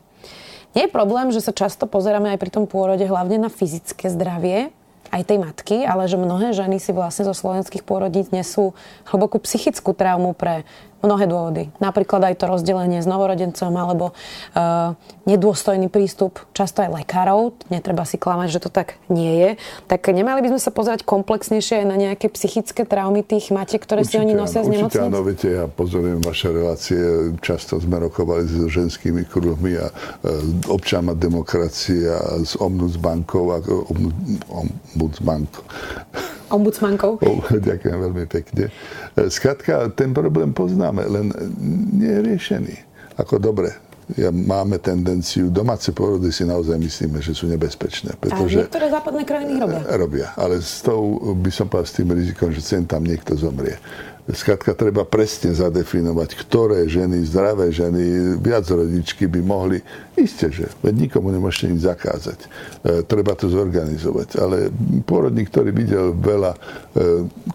Nie 0.77 0.85
je 0.85 0.93
problém, 0.93 1.33
že 1.33 1.41
sa 1.41 1.49
často 1.49 1.89
pozeráme 1.89 2.37
aj 2.37 2.39
pri 2.45 2.53
tom 2.53 2.69
pôrode 2.69 3.01
hlavne 3.01 3.41
na 3.41 3.49
fyzické 3.49 4.05
zdravie, 4.13 4.69
aj 5.09 5.21
tej 5.25 5.37
matky, 5.41 5.77
ale 5.85 6.05
že 6.05 6.17
mnohé 6.17 6.53
ženy 6.53 6.77
si 6.77 6.93
vlastne 6.93 7.25
zo 7.25 7.33
slovenských 7.33 7.85
pôrodníc 7.85 8.29
nesú 8.29 8.77
hlbokú 9.09 9.41
psychickú 9.41 9.93
traumu 9.97 10.37
pre 10.37 10.63
mnohé 10.99 11.25
dôvody. 11.27 11.63
Napríklad 11.79 12.31
aj 12.31 12.35
to 12.39 12.45
rozdelenie 12.47 12.99
s 12.99 13.07
novorodencom 13.07 13.71
alebo 13.71 14.11
uh, 14.11 14.95
nedôstojný 15.23 15.87
prístup 15.87 16.43
často 16.51 16.83
aj 16.83 17.03
lekárov. 17.03 17.55
Netreba 17.71 18.03
si 18.03 18.19
klamať, 18.19 18.47
že 18.51 18.59
to 18.63 18.69
tak 18.71 18.99
nie 19.07 19.33
je. 19.39 19.49
Tak 19.87 20.11
nemali 20.11 20.43
by 20.43 20.55
sme 20.55 20.61
sa 20.61 20.71
pozerať 20.73 21.07
komplexnejšie 21.07 21.83
aj 21.83 21.85
na 21.87 21.97
nejaké 21.97 22.27
psychické 22.33 22.83
traumy 22.83 23.23
tých 23.23 23.51
matiek, 23.55 23.79
ktoré 23.79 24.03
určite, 24.03 24.19
si 24.19 24.23
oni 24.23 24.33
nosia 24.35 24.61
z 24.63 24.69
nemocnic? 24.69 24.99
Určite 24.99 25.07
áno, 25.07 25.19
viete, 25.23 25.47
ja 25.47 25.65
pozorujem 25.67 26.19
vaše 26.23 26.47
relácie. 26.51 27.01
Často 27.39 27.79
sme 27.79 27.99
rokovali 28.03 28.47
so 28.47 28.67
ženskými 28.67 29.23
kruhmi 29.27 29.79
a 29.79 29.87
uh, 29.87 30.71
občama 30.71 31.15
demokracie 31.15 32.11
a 32.11 32.43
s 32.43 32.59
ombudsbankou 32.59 33.43
a 33.55 33.57
ombudsbankou 34.51 35.63
ombudsmankou. 36.49 37.21
Oh, 37.21 37.41
ďakujem 37.47 37.97
veľmi 37.97 38.25
pekne. 38.25 38.73
E, 39.15 39.29
skrátka, 39.29 39.89
ten 39.93 40.11
problém 40.13 40.51
poznáme, 40.51 41.05
len 41.05 41.31
nie 41.95 42.09
je 42.09 42.21
riešený. 42.25 42.75
Ako 43.19 43.37
dobre, 43.37 43.75
ja, 44.17 44.33
máme 44.33 44.81
tendenciu, 44.81 45.53
domáce 45.53 45.93
porody 45.93 46.33
si 46.33 46.41
naozaj 46.41 46.81
myslíme, 46.81 47.21
že 47.21 47.37
sú 47.37 47.45
nebezpečné. 47.45 48.17
Pretože, 48.17 48.57
a 48.57 48.61
niektoré 48.65 48.89
západné 48.89 49.21
krajiny 49.21 49.61
robia. 49.61 49.81
Robia, 49.93 50.27
ale 50.33 50.65
s 50.65 50.81
tou, 50.81 51.21
by 51.37 51.51
som 51.53 51.69
povedal, 51.69 51.85
s 51.85 51.93
tým 51.93 52.09
rizikom, 52.09 52.49
že 52.49 52.61
sem 52.65 52.81
tam 52.89 53.05
niekto 53.05 53.37
zomrie. 53.37 53.77
Skrátka, 54.29 54.77
treba 54.77 55.09
presne 55.09 55.57
zadefinovať, 55.57 56.38
ktoré 56.38 56.86
ženy, 56.86 57.25
zdravé 57.25 57.74
ženy, 57.74 58.38
viac 58.38 58.62
rodičky 58.69 59.25
by 59.25 59.41
mohli. 59.41 59.81
Isté, 60.13 60.53
že 60.53 60.69
veď 60.86 61.09
nikomu 61.09 61.33
nemôžete 61.33 61.74
nič 61.74 61.81
zakázať. 61.89 62.39
E, 62.45 62.48
treba 63.09 63.33
to 63.33 63.50
zorganizovať. 63.50 64.38
Ale 64.38 64.69
pôrodník, 65.01 65.50
ktorý 65.50 65.74
videl 65.74 66.13
veľa 66.13 66.53
e, 66.53 66.59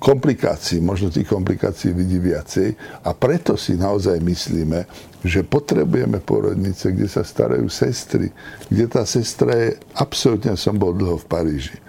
komplikácií, 0.02 0.83
možno 0.83 1.14
tých 1.14 1.31
komplikácií 1.31 1.95
vidí 1.95 2.19
viacej 2.19 2.75
a 3.07 3.14
preto 3.14 3.54
si 3.54 3.78
naozaj 3.78 4.19
myslíme, 4.19 4.83
že 5.23 5.47
potrebujeme 5.47 6.19
pôrodnice, 6.19 6.90
kde 6.90 7.07
sa 7.07 7.23
starajú 7.23 7.71
sestry, 7.71 8.35
kde 8.66 8.90
tá 8.90 9.07
sestra 9.07 9.54
je, 9.54 9.78
absolútne 9.95 10.59
som 10.59 10.75
bol 10.75 10.90
dlho 10.90 11.23
v 11.23 11.26
Paríži 11.31 11.84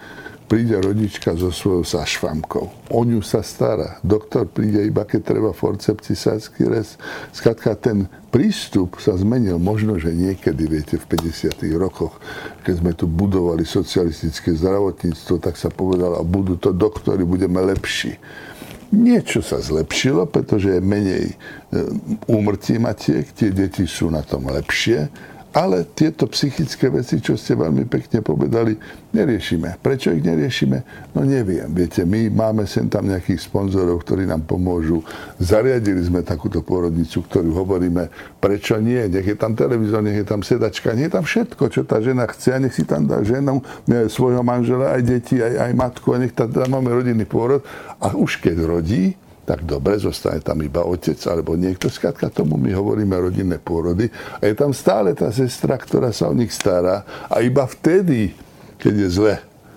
príde 0.46 0.78
rodička 0.78 1.34
so 1.34 1.50
svojou 1.50 1.82
sašvamkou. 1.82 2.94
O 2.94 3.02
ňu 3.02 3.26
sa 3.26 3.42
stará. 3.42 3.98
Doktor 4.06 4.46
príde 4.46 4.86
iba, 4.86 5.02
keď 5.04 5.22
treba 5.36 5.52
forcepcisácky 5.52 6.70
rez. 6.70 7.02
Skladka, 7.34 7.74
ten 7.74 8.06
prístup 8.30 9.02
sa 9.02 9.18
zmenil. 9.18 9.58
Možno, 9.58 9.98
že 9.98 10.14
niekedy, 10.14 10.70
viete, 10.70 10.96
v 11.02 11.06
50. 11.18 11.66
rokoch, 11.76 12.22
keď 12.62 12.74
sme 12.78 12.92
tu 12.94 13.10
budovali 13.10 13.66
socialistické 13.66 14.54
zdravotníctvo, 14.54 15.36
tak 15.42 15.58
sa 15.58 15.74
povedalo, 15.74 16.22
budú 16.22 16.62
to 16.62 16.70
doktory, 16.70 17.26
budeme 17.26 17.60
lepší. 17.66 18.16
Niečo 18.94 19.42
sa 19.42 19.58
zlepšilo, 19.60 20.30
pretože 20.30 20.78
je 20.78 20.80
menej 20.80 21.26
e, 21.28 21.36
úmrtí 22.30 22.78
matiek, 22.78 23.26
tie 23.34 23.50
deti 23.50 23.90
sú 23.90 24.14
na 24.14 24.22
tom 24.22 24.46
lepšie, 24.48 25.10
ale 25.56 25.88
tieto 25.96 26.28
psychické 26.28 26.92
veci, 26.92 27.24
čo 27.24 27.40
ste 27.40 27.56
veľmi 27.56 27.88
pekne 27.88 28.20
povedali, 28.20 28.76
neriešime. 29.16 29.80
Prečo 29.80 30.12
ich 30.12 30.20
neriešime? 30.20 30.84
No 31.16 31.24
neviem. 31.24 31.72
Viete, 31.72 32.04
my 32.04 32.28
máme 32.28 32.68
sem 32.68 32.92
tam 32.92 33.08
nejakých 33.08 33.40
sponzorov, 33.40 34.04
ktorí 34.04 34.28
nám 34.28 34.44
pomôžu. 34.44 35.00
Zariadili 35.40 36.04
sme 36.04 36.28
takúto 36.28 36.60
pôrodnicu, 36.60 37.24
ktorú 37.24 37.56
hovoríme, 37.56 38.12
prečo 38.44 38.76
nie? 38.84 39.08
Nech 39.08 39.32
je 39.32 39.38
tam 39.40 39.56
televízor, 39.56 40.04
nech 40.04 40.20
je 40.20 40.28
tam 40.28 40.44
sedačka, 40.44 40.92
nech 40.92 41.08
je 41.08 41.14
tam 41.16 41.24
všetko, 41.24 41.64
čo 41.72 41.88
tá 41.88 42.04
žena 42.04 42.28
chce 42.28 42.52
a 42.52 42.60
nech 42.60 42.76
si 42.76 42.84
tam 42.84 43.08
dá 43.08 43.24
ženu, 43.24 43.64
svojho 44.12 44.44
manžela, 44.44 44.92
aj 44.92 45.08
deti, 45.08 45.40
aj, 45.40 45.72
aj 45.72 45.72
matku 45.72 46.12
a 46.12 46.20
nech 46.20 46.36
tam 46.36 46.52
máme 46.52 46.92
rodinný 46.92 47.24
pôrod. 47.24 47.64
A 48.04 48.12
už 48.12 48.44
keď 48.44 48.60
rodí, 48.68 49.16
tak 49.46 49.62
dobre, 49.62 50.02
zostane 50.02 50.42
tam 50.42 50.58
iba 50.66 50.82
otec 50.82 51.22
alebo 51.30 51.54
niekto. 51.54 51.86
Skrátka 51.86 52.34
tomu 52.34 52.58
my 52.58 52.74
hovoríme 52.74 53.14
rodinné 53.14 53.62
pôrody. 53.62 54.10
A 54.42 54.50
je 54.50 54.58
tam 54.58 54.74
stále 54.74 55.14
tá 55.14 55.30
sestra, 55.30 55.78
ktorá 55.78 56.10
sa 56.10 56.28
o 56.28 56.34
nich 56.34 56.50
stará. 56.50 57.06
A 57.30 57.46
iba 57.46 57.62
vtedy, 57.70 58.34
keď 58.82 58.94
je 59.06 59.08
zle, 59.14 59.34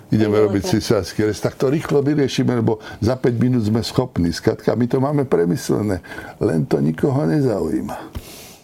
ideme 0.09 0.41
robiť 0.41 0.81
cisársky 0.81 1.29
rez, 1.29 1.37
tak 1.37 1.61
to 1.61 1.69
rýchlo 1.69 2.01
vyriešime, 2.01 2.65
lebo 2.65 2.81
za 3.05 3.21
5 3.21 3.29
minút 3.37 3.69
sme 3.69 3.85
schopní. 3.85 4.33
Skrátka, 4.33 4.73
my 4.73 4.89
to 4.89 5.05
máme 5.05 5.29
premyslené. 5.29 6.01
Len 6.41 6.65
to 6.65 6.81
nikoho 6.81 7.29
nezaujíma. 7.29 7.97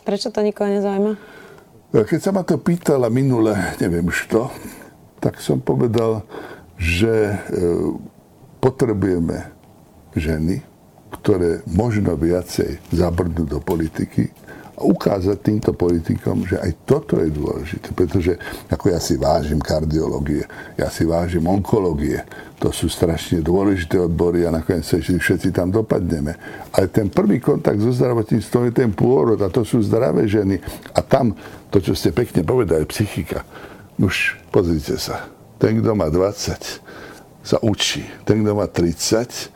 Prečo 0.08 0.32
to 0.32 0.40
nikoho 0.40 0.72
nezaujíma? 0.72 1.12
Keď 1.94 2.18
sa 2.18 2.32
ma 2.34 2.42
to 2.42 2.56
pýtala 2.58 3.12
minule, 3.12 3.54
neviem 3.78 4.08
to, 4.26 4.50
tak 5.20 5.38
som 5.38 5.62
povedal, 5.62 6.26
že 6.74 7.12
e, 7.30 7.36
potrebujeme 8.58 9.54
ženy, 10.18 10.73
ktoré 11.20 11.62
možno 11.70 12.18
viacej 12.18 12.80
zabrnú 12.90 13.46
do 13.46 13.62
politiky 13.62 14.30
a 14.74 14.82
ukázať 14.82 15.38
týmto 15.38 15.70
politikom, 15.70 16.42
že 16.42 16.58
aj 16.58 16.82
toto 16.82 17.22
je 17.22 17.30
dôležité, 17.30 17.94
pretože 17.94 18.34
ako 18.66 18.90
ja 18.90 18.98
si 18.98 19.14
vážim 19.14 19.62
kardiológie, 19.62 20.42
ja 20.74 20.90
si 20.90 21.06
vážim 21.06 21.46
onkológie, 21.46 22.26
to 22.58 22.74
sú 22.74 22.90
strašne 22.90 23.38
dôležité 23.38 24.02
odbory 24.02 24.42
a 24.42 24.50
nakoniec 24.50 24.82
sa 24.82 24.98
všetci 24.98 25.54
tam 25.54 25.70
dopadneme. 25.70 26.34
Ale 26.74 26.90
ten 26.90 27.06
prvý 27.06 27.38
kontakt 27.38 27.78
so 27.78 27.94
zdravotníctvom 27.94 28.62
je 28.70 28.72
ten 28.74 28.90
pôrod 28.90 29.38
a 29.38 29.52
to 29.52 29.62
sú 29.62 29.78
zdravé 29.78 30.26
ženy. 30.26 30.58
A 30.90 31.00
tam, 31.06 31.38
to, 31.70 31.78
čo 31.78 31.94
ste 31.94 32.10
pekne 32.10 32.42
povedali, 32.42 32.82
psychika. 32.90 33.46
Už 33.94 34.42
pozrite 34.50 34.98
sa, 34.98 35.30
ten, 35.62 35.78
kto 35.78 35.94
má 35.94 36.10
20, 36.10 37.46
sa 37.46 37.60
učí. 37.62 38.02
Ten, 38.26 38.42
kto 38.42 38.58
má 38.58 38.66
30, 38.66 39.53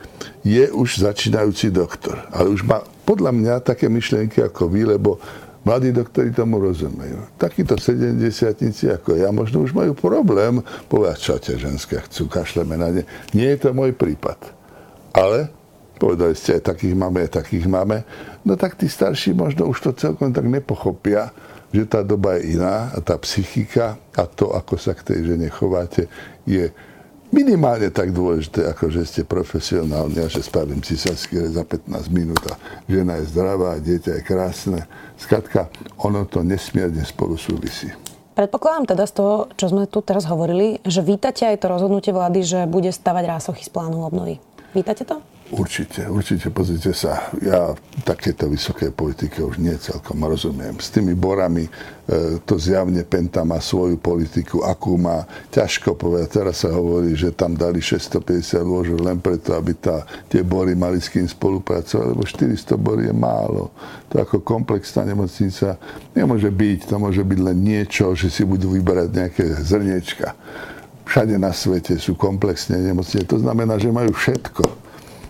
je 0.48 0.64
už 0.72 1.04
začínajúci 1.04 1.68
doktor. 1.68 2.24
Ale 2.32 2.48
už 2.48 2.64
má 2.64 2.80
podľa 3.04 3.36
mňa 3.36 3.54
také 3.60 3.92
myšlienky 3.92 4.40
ako 4.40 4.72
vy, 4.72 4.96
lebo 4.96 5.20
mladí 5.68 5.92
doktori 5.92 6.32
tomu 6.32 6.56
rozumejú. 6.56 7.36
Takíto 7.36 7.76
70 7.76 8.16
ako 8.96 9.20
ja 9.20 9.28
možno 9.28 9.60
už 9.60 9.76
majú 9.76 9.92
problém 9.92 10.64
povedať, 10.88 11.18
čo 11.20 11.36
tie 11.36 11.60
ženské 11.60 12.00
chcú, 12.08 12.32
kašleme 12.32 12.80
na 12.80 12.88
ne. 12.88 13.04
Nie 13.36 13.52
je 13.56 13.68
to 13.68 13.76
môj 13.76 13.92
prípad. 13.92 14.40
Ale 15.12 15.52
povedali 16.00 16.32
ste, 16.32 16.56
aj 16.56 16.72
takých 16.72 16.96
máme, 16.96 17.28
aj 17.28 17.44
takých 17.44 17.66
máme. 17.68 18.06
No 18.46 18.56
tak 18.56 18.80
tí 18.80 18.88
starší 18.88 19.36
možno 19.36 19.68
už 19.68 19.84
to 19.84 19.90
celkom 19.92 20.32
tak 20.32 20.48
nepochopia, 20.48 21.28
že 21.68 21.84
tá 21.84 22.00
doba 22.00 22.40
je 22.40 22.56
iná 22.56 22.88
a 22.96 22.98
tá 23.04 23.20
psychika 23.20 24.00
a 24.16 24.24
to, 24.24 24.56
ako 24.56 24.80
sa 24.80 24.96
k 24.96 25.12
tej 25.12 25.34
žene 25.34 25.52
chováte, 25.52 26.08
je 26.48 26.72
minimálne 27.30 27.92
tak 27.92 28.12
dôležité, 28.12 28.68
ako 28.68 28.88
že 28.92 29.02
ste 29.04 29.22
profesionálni 29.24 30.24
a 30.24 30.28
že 30.28 30.44
spravím 30.44 30.80
císarský 30.80 31.48
za 31.52 31.64
15 31.64 32.08
minút 32.12 32.40
a 32.48 32.56
žena 32.88 33.20
je 33.20 33.28
zdravá, 33.28 33.80
dieťa 33.80 34.20
je 34.20 34.22
krásne. 34.24 34.80
Skratka, 35.20 35.68
ono 36.00 36.24
to 36.24 36.40
nesmierne 36.40 37.04
spolu 37.04 37.36
súvisí. 37.36 37.90
Predpokladám 38.38 38.94
teda 38.94 39.04
z 39.10 39.12
toho, 39.18 39.34
čo 39.58 39.66
sme 39.66 39.90
tu 39.90 39.98
teraz 39.98 40.22
hovorili, 40.30 40.78
že 40.86 41.02
vítate 41.02 41.42
aj 41.42 41.58
to 41.58 41.66
rozhodnutie 41.74 42.14
vlády, 42.14 42.46
že 42.46 42.60
bude 42.70 42.86
stavať 42.94 43.24
rásochy 43.26 43.66
z 43.66 43.74
plánu 43.74 44.06
obnovy. 44.06 44.38
Vítate 44.78 45.02
to? 45.02 45.18
Určite, 45.48 46.06
určite, 46.06 46.54
pozrite 46.54 46.94
sa, 46.94 47.34
ja 47.42 47.74
takéto 48.06 48.46
vysoké 48.46 48.94
politike 48.94 49.42
už 49.42 49.58
nie 49.58 49.74
celkom 49.80 50.22
rozumiem. 50.22 50.78
S 50.78 50.92
tými 50.94 51.18
borami 51.18 51.66
e, 51.66 51.70
to 52.46 52.60
zjavne 52.60 53.02
Penta 53.02 53.42
má 53.42 53.58
svoju 53.58 53.98
politiku, 53.98 54.62
akú 54.62 54.94
má, 55.00 55.26
ťažko 55.50 55.98
povedať. 55.98 56.44
Teraz 56.44 56.62
sa 56.62 56.70
hovorí, 56.70 57.16
že 57.18 57.34
tam 57.34 57.58
dali 57.58 57.82
650 57.82 58.60
lôžok 58.60 58.98
len 59.02 59.18
preto, 59.18 59.56
aby 59.56 59.72
tá, 59.74 60.04
tie 60.30 60.44
bory 60.44 60.76
mali 60.76 61.02
s 61.02 61.08
kým 61.08 61.26
spolupracovať, 61.26 62.06
lebo 62.12 62.22
400 62.22 62.76
bor 62.78 63.00
je 63.02 63.10
málo. 63.16 63.72
To 64.14 64.20
ako 64.20 64.44
komplexná 64.44 65.08
nemocnica 65.08 65.74
nemôže 66.14 66.52
byť, 66.52 66.92
to 66.92 66.94
môže 67.00 67.24
byť 67.24 67.40
len 67.40 67.58
niečo, 67.58 68.12
že 68.12 68.30
si 68.30 68.44
budú 68.44 68.76
vyberať 68.76 69.08
nejaké 69.10 69.44
zrniečka. 69.64 70.36
Všade 71.08 71.40
na 71.40 71.56
svete 71.56 71.96
sú 71.96 72.20
komplexné 72.20 72.84
nemocnice, 72.84 73.24
to 73.24 73.40
znamená, 73.40 73.80
že 73.80 73.88
majú 73.88 74.12
všetko 74.12 74.67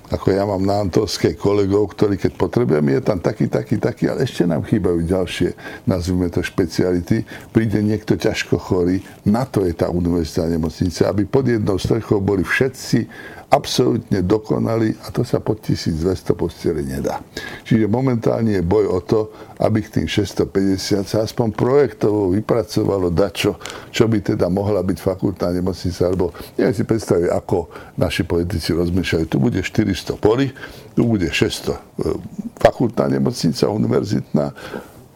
ako 0.09 0.33
ja 0.33 0.49
mám 0.49 0.65
na 0.65 0.81
Antolskej 0.81 1.37
kolegov, 1.37 1.93
ktorí 1.93 2.17
keď 2.17 2.33
potrebujem, 2.41 2.87
je 2.97 3.01
tam 3.05 3.21
taký, 3.21 3.45
taký, 3.45 3.77
taký, 3.77 4.09
ale 4.09 4.25
ešte 4.25 4.49
nám 4.49 4.65
chýbajú 4.65 5.05
ďalšie, 5.05 5.53
nazvime 5.85 6.33
to 6.33 6.41
špeciality. 6.41 7.29
Príde 7.53 7.85
niekto 7.85 8.17
ťažko 8.17 8.57
chorý, 8.57 9.05
na 9.29 9.45
to 9.45 9.69
je 9.69 9.77
tá 9.77 9.93
univerzitná 9.93 10.49
nemocnica, 10.57 11.13
aby 11.13 11.29
pod 11.29 11.45
jednou 11.45 11.77
strechou 11.77 12.25
boli 12.25 12.41
všetci 12.41 13.05
absolútne 13.49 14.21
dokonali 14.21 14.93
a 15.05 15.09
to 15.09 15.25
sa 15.25 15.41
pod 15.41 15.65
1200 15.65 16.37
posteli 16.37 16.85
nedá. 16.85 17.25
Čiže 17.65 17.89
momentálne 17.89 18.61
je 18.61 18.63
boj 18.65 18.85
o 18.93 19.01
to, 19.01 19.21
aby 19.57 19.81
k 19.81 20.01
tým 20.01 20.07
650 20.07 21.09
sa 21.09 21.25
aspoň 21.25 21.57
projektovo 21.57 22.37
vypracovalo 22.37 23.09
dačo, 23.09 23.57
čo 23.89 24.05
by 24.05 24.21
teda 24.21 24.53
mohla 24.53 24.85
byť 24.85 24.99
fakultná 25.01 25.49
nemocnica, 25.51 26.13
alebo 26.13 26.37
neviem 26.61 26.77
si 26.77 26.85
predstaviť, 26.85 27.29
ako 27.33 27.73
naši 27.97 28.23
politici 28.29 28.77
rozmýšľajú. 28.77 29.25
Tu 29.25 29.37
bude 29.41 29.61
400 29.65 29.97
poli, 30.21 30.55
tu 30.95 31.03
bude 31.09 31.27
600 31.31 31.75
e, 31.75 31.77
fakultná 32.61 33.11
nemocnica, 33.11 33.71
univerzitná, 33.71 34.55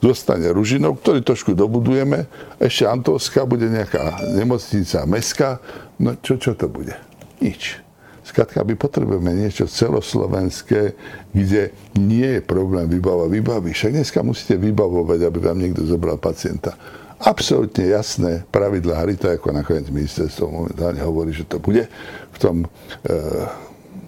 zostane 0.02 0.50
Ružinov, 0.50 0.98
ktorý 0.98 1.22
trošku 1.22 1.54
dobudujeme, 1.54 2.26
ešte 2.58 2.90
Antolská 2.90 3.46
bude 3.46 3.70
nejaká 3.70 4.34
nemocnica 4.34 5.06
mestská, 5.06 5.62
no 6.02 6.18
čo, 6.18 6.34
čo 6.42 6.58
to 6.58 6.66
bude? 6.66 6.98
Nič. 7.38 7.78
Skratka, 8.22 8.62
my 8.62 8.74
potrebujeme 8.78 9.34
niečo 9.34 9.66
celoslovenské, 9.66 10.94
kde 11.34 11.74
nie 11.98 12.38
je 12.38 12.42
problém 12.42 12.86
vybava 12.86 13.26
vybavy. 13.26 13.74
Však 13.74 13.98
dneska 13.98 14.22
musíte 14.22 14.54
vybavovať, 14.58 15.26
aby 15.26 15.38
vám 15.42 15.58
niekto 15.58 15.82
zobral 15.82 16.18
pacienta. 16.22 16.74
Absolutne 17.22 17.86
jasné 17.86 18.42
pravidlá 18.50 19.06
hry, 19.06 19.14
to 19.14 19.30
ako 19.30 19.54
nakoniec 19.54 19.86
ministerstvo 19.90 20.50
momentálne 20.50 20.98
hovorí, 21.02 21.30
že 21.30 21.46
to 21.46 21.62
bude 21.62 21.86
v 22.34 22.38
tom 22.38 22.56
e, 22.62 22.66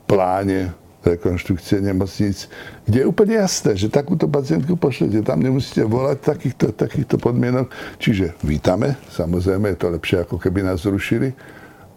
pláne 0.04 0.72
rekonštrukcie 1.04 1.84
nemocníc, 1.84 2.48
kde 2.88 3.04
je 3.04 3.06
úplne 3.06 3.36
jasné, 3.36 3.76
že 3.76 3.92
takúto 3.92 4.24
pacientku 4.24 4.74
pošlete, 4.80 5.20
tam 5.20 5.44
nemusíte 5.44 5.84
volať 5.84 6.18
takýchto, 6.24 6.72
takýchto 6.72 7.20
podmienok. 7.20 7.68
Čiže 8.00 8.40
vítame, 8.40 8.96
samozrejme 9.12 9.76
je 9.76 9.78
to 9.78 9.92
lepšie, 9.92 10.24
ako 10.24 10.40
keby 10.40 10.64
nás 10.64 10.80
zrušili, 10.80 11.36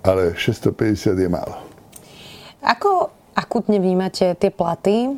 ale 0.04 0.36
650 0.36 1.16
je 1.16 1.30
málo. 1.32 1.56
Ako 2.60 3.08
akutne 3.32 3.80
vnímate 3.80 4.36
tie 4.36 4.52
platy? 4.52 5.16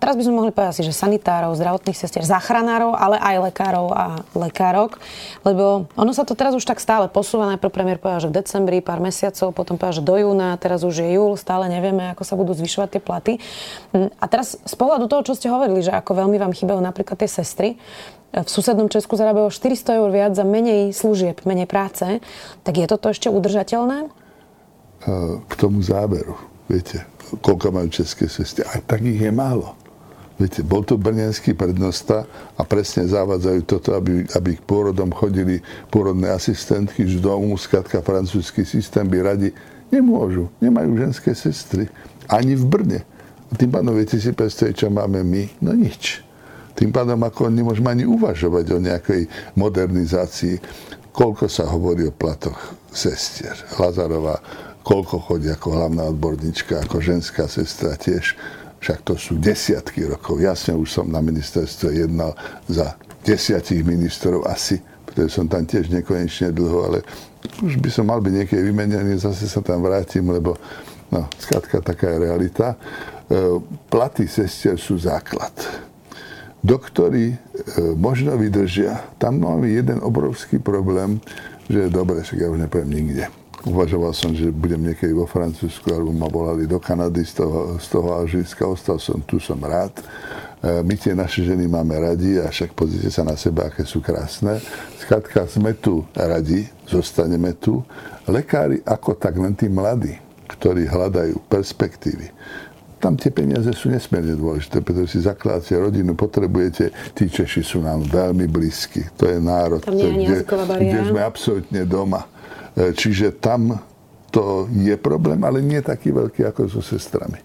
A 0.00 0.08
teraz 0.08 0.16
by 0.16 0.24
sme 0.24 0.32
mohli 0.40 0.48
povedať 0.48 0.80
si, 0.80 0.88
že 0.88 0.96
sanitárov, 0.96 1.52
zdravotných 1.60 1.92
sestier, 1.92 2.24
záchranárov, 2.24 2.96
ale 2.96 3.20
aj 3.20 3.52
lekárov 3.52 3.92
a 3.92 4.24
lekárok. 4.32 4.96
Lebo 5.44 5.92
ono 5.92 6.16
sa 6.16 6.24
to 6.24 6.32
teraz 6.32 6.56
už 6.56 6.64
tak 6.64 6.80
stále 6.80 7.04
posúva. 7.12 7.52
Najprv 7.52 7.68
premiér 7.68 8.00
povedal, 8.00 8.24
že 8.24 8.30
v 8.32 8.40
decembri, 8.40 8.80
pár 8.80 9.04
mesiacov, 9.04 9.52
potom 9.52 9.76
povedal, 9.76 10.00
že 10.00 10.08
do 10.08 10.16
júna, 10.16 10.56
teraz 10.56 10.88
už 10.88 11.04
je 11.04 11.20
júl, 11.20 11.36
stále 11.36 11.68
nevieme, 11.68 12.16
ako 12.16 12.24
sa 12.24 12.32
budú 12.32 12.56
zvyšovať 12.56 12.88
tie 12.96 13.02
platy. 13.04 13.32
A 13.92 14.24
teraz 14.24 14.56
z 14.56 14.74
pohľadu 14.80 15.04
toho, 15.04 15.20
čo 15.20 15.36
ste 15.36 15.52
hovorili, 15.52 15.84
že 15.84 15.92
ako 15.92 16.16
veľmi 16.16 16.40
vám 16.40 16.56
chýbajú 16.56 16.80
napríklad 16.80 17.20
tie 17.20 17.28
sestry, 17.28 17.76
v 18.30 18.46
susednom 18.48 18.86
Česku 18.88 19.18
zarábajú 19.20 19.52
400 19.52 20.00
eur 20.00 20.08
viac 20.08 20.32
za 20.32 20.46
menej 20.46 20.94
služieb, 20.94 21.42
menej 21.42 21.66
práce, 21.66 22.22
tak 22.62 22.78
je 22.78 22.86
toto 22.86 23.10
ešte 23.10 23.26
udržateľné? 23.26 24.06
K 25.44 25.52
tomu 25.58 25.82
záberu 25.82 26.38
Viete, 26.70 27.02
koľko 27.42 27.74
majú 27.74 27.90
české 27.90 28.30
sestry. 28.30 28.62
Aj 28.62 28.78
takých 28.86 29.26
je 29.26 29.32
málo. 29.34 29.74
Viete, 30.40 30.64
bol 30.64 30.80
to 30.80 30.96
brnenský 30.96 31.52
prednosta 31.52 32.24
a 32.56 32.64
presne 32.64 33.04
zavádzajú 33.04 33.60
toto, 33.68 33.92
aby, 33.92 34.24
aby 34.32 34.56
k 34.56 34.62
pôrodom 34.64 35.12
chodili 35.12 35.60
pôrodné 35.92 36.32
asistentky 36.32 37.04
z 37.04 37.20
domu, 37.20 37.52
skratka 37.60 38.00
francúzsky 38.00 38.64
systém 38.64 39.04
by 39.04 39.20
radi. 39.20 39.52
Nemôžu, 39.92 40.48
nemajú 40.64 40.96
ženské 40.96 41.36
sestry. 41.36 41.92
Ani 42.24 42.56
v 42.56 42.64
Brne. 42.64 43.00
A 43.50 43.58
tým 43.58 43.68
pádom 43.68 43.92
viete 43.92 44.16
si 44.16 44.32
predstaviť, 44.32 44.74
čo 44.80 44.88
máme 44.88 45.20
my? 45.20 45.60
No 45.60 45.76
nič. 45.76 46.24
Tým 46.72 46.88
pádom 46.88 47.20
ako 47.20 47.52
nemôžeme 47.52 47.92
ani 47.92 48.08
uvažovať 48.08 48.64
o 48.72 48.78
nejakej 48.80 49.28
modernizácii. 49.60 50.56
Koľko 51.12 51.52
sa 51.52 51.68
hovorí 51.68 52.08
o 52.08 52.16
platoch 52.16 52.56
sestier. 52.88 53.52
Lazarová 53.76 54.40
koľko 54.80 55.20
chodí 55.20 55.48
ako 55.52 55.68
hlavná 55.76 56.08
odborníčka, 56.08 56.80
ako 56.80 57.04
ženská 57.04 57.44
sestra 57.46 57.94
tiež. 57.94 58.34
Však 58.80 58.98
to 59.04 59.14
sú 59.20 59.36
desiatky 59.36 60.08
rokov. 60.08 60.40
Jasne 60.40 60.72
už 60.72 60.88
som 60.88 61.06
na 61.06 61.20
ministerstve 61.20 62.00
jednal 62.00 62.32
za 62.64 62.96
desiatich 63.20 63.84
ministrov 63.84 64.48
asi, 64.48 64.80
pretože 65.04 65.36
som 65.36 65.44
tam 65.44 65.68
tiež 65.68 65.92
nekonečne 65.92 66.56
dlho, 66.56 66.78
ale 66.88 66.98
už 67.60 67.76
by 67.76 67.92
som 67.92 68.08
mal 68.08 68.24
byť 68.24 68.32
niekedy 68.32 68.60
vymenený, 68.64 69.20
zase 69.20 69.44
sa 69.44 69.60
tam 69.60 69.84
vrátim, 69.84 70.24
lebo 70.32 70.56
no, 71.12 71.28
skratka, 71.36 71.84
taká 71.84 72.16
je 72.16 72.18
realita. 72.24 72.72
E, 72.72 72.76
platy 73.92 74.24
sestier 74.24 74.80
sú 74.80 74.96
základ. 74.96 75.52
Doktori 76.64 77.32
e, 77.32 77.36
možno 78.00 78.36
vydržia. 78.40 79.12
Tam 79.20 79.44
máme 79.44 79.68
jeden 79.68 80.00
obrovský 80.00 80.56
problém, 80.56 81.20
že 81.68 81.84
je 81.84 81.90
dobre, 81.92 82.24
však 82.24 82.38
ja 82.40 82.48
už 82.48 82.64
nepoviem 82.64 82.92
nikde 82.92 83.39
Uvažoval 83.60 84.16
som, 84.16 84.32
že 84.32 84.48
budem 84.48 84.88
niekedy 84.88 85.12
vo 85.12 85.28
Francúzsku, 85.28 85.92
alebo 85.92 86.16
ma 86.16 86.32
volali 86.32 86.64
do 86.64 86.80
Kanady 86.80 87.28
z 87.28 87.44
toho, 87.44 87.76
z 87.76 87.86
toho 87.92 88.08
Alžírska. 88.16 88.64
Ostal 88.64 88.96
som 88.96 89.20
tu, 89.20 89.36
som 89.36 89.60
rád. 89.60 89.92
E, 90.00 90.80
my 90.80 90.96
tie 90.96 91.12
naše 91.12 91.44
ženy 91.44 91.68
máme 91.68 91.92
radi 92.00 92.40
a 92.40 92.48
však 92.48 92.72
pozrite 92.72 93.12
sa 93.12 93.20
na 93.20 93.36
seba, 93.36 93.68
aké 93.68 93.84
sú 93.84 94.00
krásne. 94.00 94.64
Skladka, 94.96 95.44
sme 95.44 95.76
tu 95.76 96.08
radi, 96.16 96.64
zostaneme 96.88 97.52
tu. 97.52 97.84
Lekári 98.24 98.80
ako 98.80 99.20
tak 99.20 99.36
len 99.36 99.52
tí 99.52 99.68
mladí, 99.68 100.16
ktorí 100.56 100.88
hľadajú 100.88 101.36
perspektívy. 101.44 102.32
Tam 102.96 103.16
tie 103.20 103.28
peniaze 103.28 103.68
sú 103.76 103.92
nesmierne 103.92 104.40
dôležité, 104.40 104.80
pretože 104.80 105.16
si 105.16 105.20
zakladáte 105.24 105.76
rodinu, 105.76 106.16
potrebujete, 106.16 107.12
tí 107.12 107.28
Češi 107.28 107.60
sú 107.60 107.84
nám 107.84 108.08
veľmi 108.08 108.48
blízki. 108.48 109.04
To 109.20 109.28
je 109.28 109.36
národ, 109.36 109.84
kde, 109.84 110.44
kde 110.48 111.00
sme 111.12 111.20
absolútne 111.20 111.84
doma 111.84 112.39
čiže 112.74 113.38
tam 113.38 113.78
to 114.30 114.70
je 114.70 114.94
problém, 114.94 115.42
ale 115.42 115.58
nie 115.58 115.82
taký 115.82 116.14
veľký 116.14 116.46
ako 116.46 116.70
so 116.70 116.80
sestrami. 116.80 117.42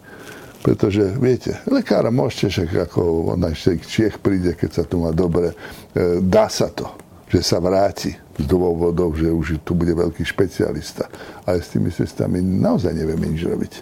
Pretože, 0.62 1.14
viete, 1.22 1.62
lekára 1.70 2.10
môžete 2.10 2.66
však, 2.66 2.90
ako 2.90 3.34
on 3.38 3.42
aj 3.46 3.78
Čiech 3.86 4.18
príde, 4.18 4.58
keď 4.58 4.82
sa 4.82 4.84
tu 4.86 4.98
má 4.98 5.14
dobre, 5.14 5.54
e, 5.54 6.18
dá 6.26 6.50
sa 6.50 6.74
to, 6.74 6.90
že 7.30 7.46
sa 7.46 7.62
vráti 7.62 8.18
z 8.34 8.46
dôvodov, 8.50 9.14
že 9.14 9.30
už 9.30 9.62
tu 9.62 9.78
bude 9.78 9.94
veľký 9.94 10.26
špecialista. 10.26 11.06
Ale 11.46 11.62
s 11.62 11.70
tými 11.70 11.94
sestrami 11.94 12.42
naozaj 12.42 12.98
nevieme 12.98 13.30
nič 13.30 13.46
robiť. 13.46 13.74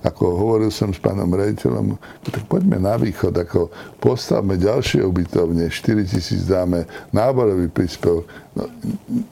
Ako 0.00 0.32
hovoril 0.32 0.72
som 0.72 0.96
s 0.96 1.00
pánom 1.00 1.28
rejiteľom, 1.28 2.00
tak 2.24 2.48
poďme 2.48 2.80
na 2.80 2.96
východ, 2.96 3.36
ako 3.36 3.68
postavme 4.00 4.56
ďalšie 4.56 5.04
ubytovne, 5.04 5.68
4 5.68 6.08
tisíc 6.08 6.48
dáme, 6.48 6.88
náborový 7.12 7.68
príspevok. 7.68 8.24
No, 8.56 8.64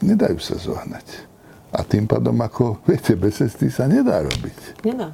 nedajú 0.04 0.37
sa 0.37 0.61
zohnať. 0.61 1.27
A 1.72 1.85
tým 1.85 2.09
pádom, 2.09 2.37
ako 2.40 2.81
viete, 2.88 3.12
bez 3.12 3.44
cesty 3.44 3.68
sa 3.68 3.85
nedá 3.85 4.24
robiť. 4.24 4.85
Nedá. 4.88 5.12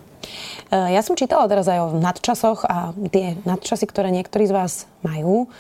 Ja 0.71 1.03
som 1.05 1.19
čítala 1.19 1.45
teraz 1.51 1.69
aj 1.69 1.79
o 1.83 1.88
nadčasoch 2.01 2.64
a 2.64 2.97
tie 3.12 3.37
nadčasy, 3.45 3.85
ktoré 3.85 4.09
niektorí 4.14 4.49
z 4.49 4.55
vás 4.55 4.73
majú, 5.05 5.51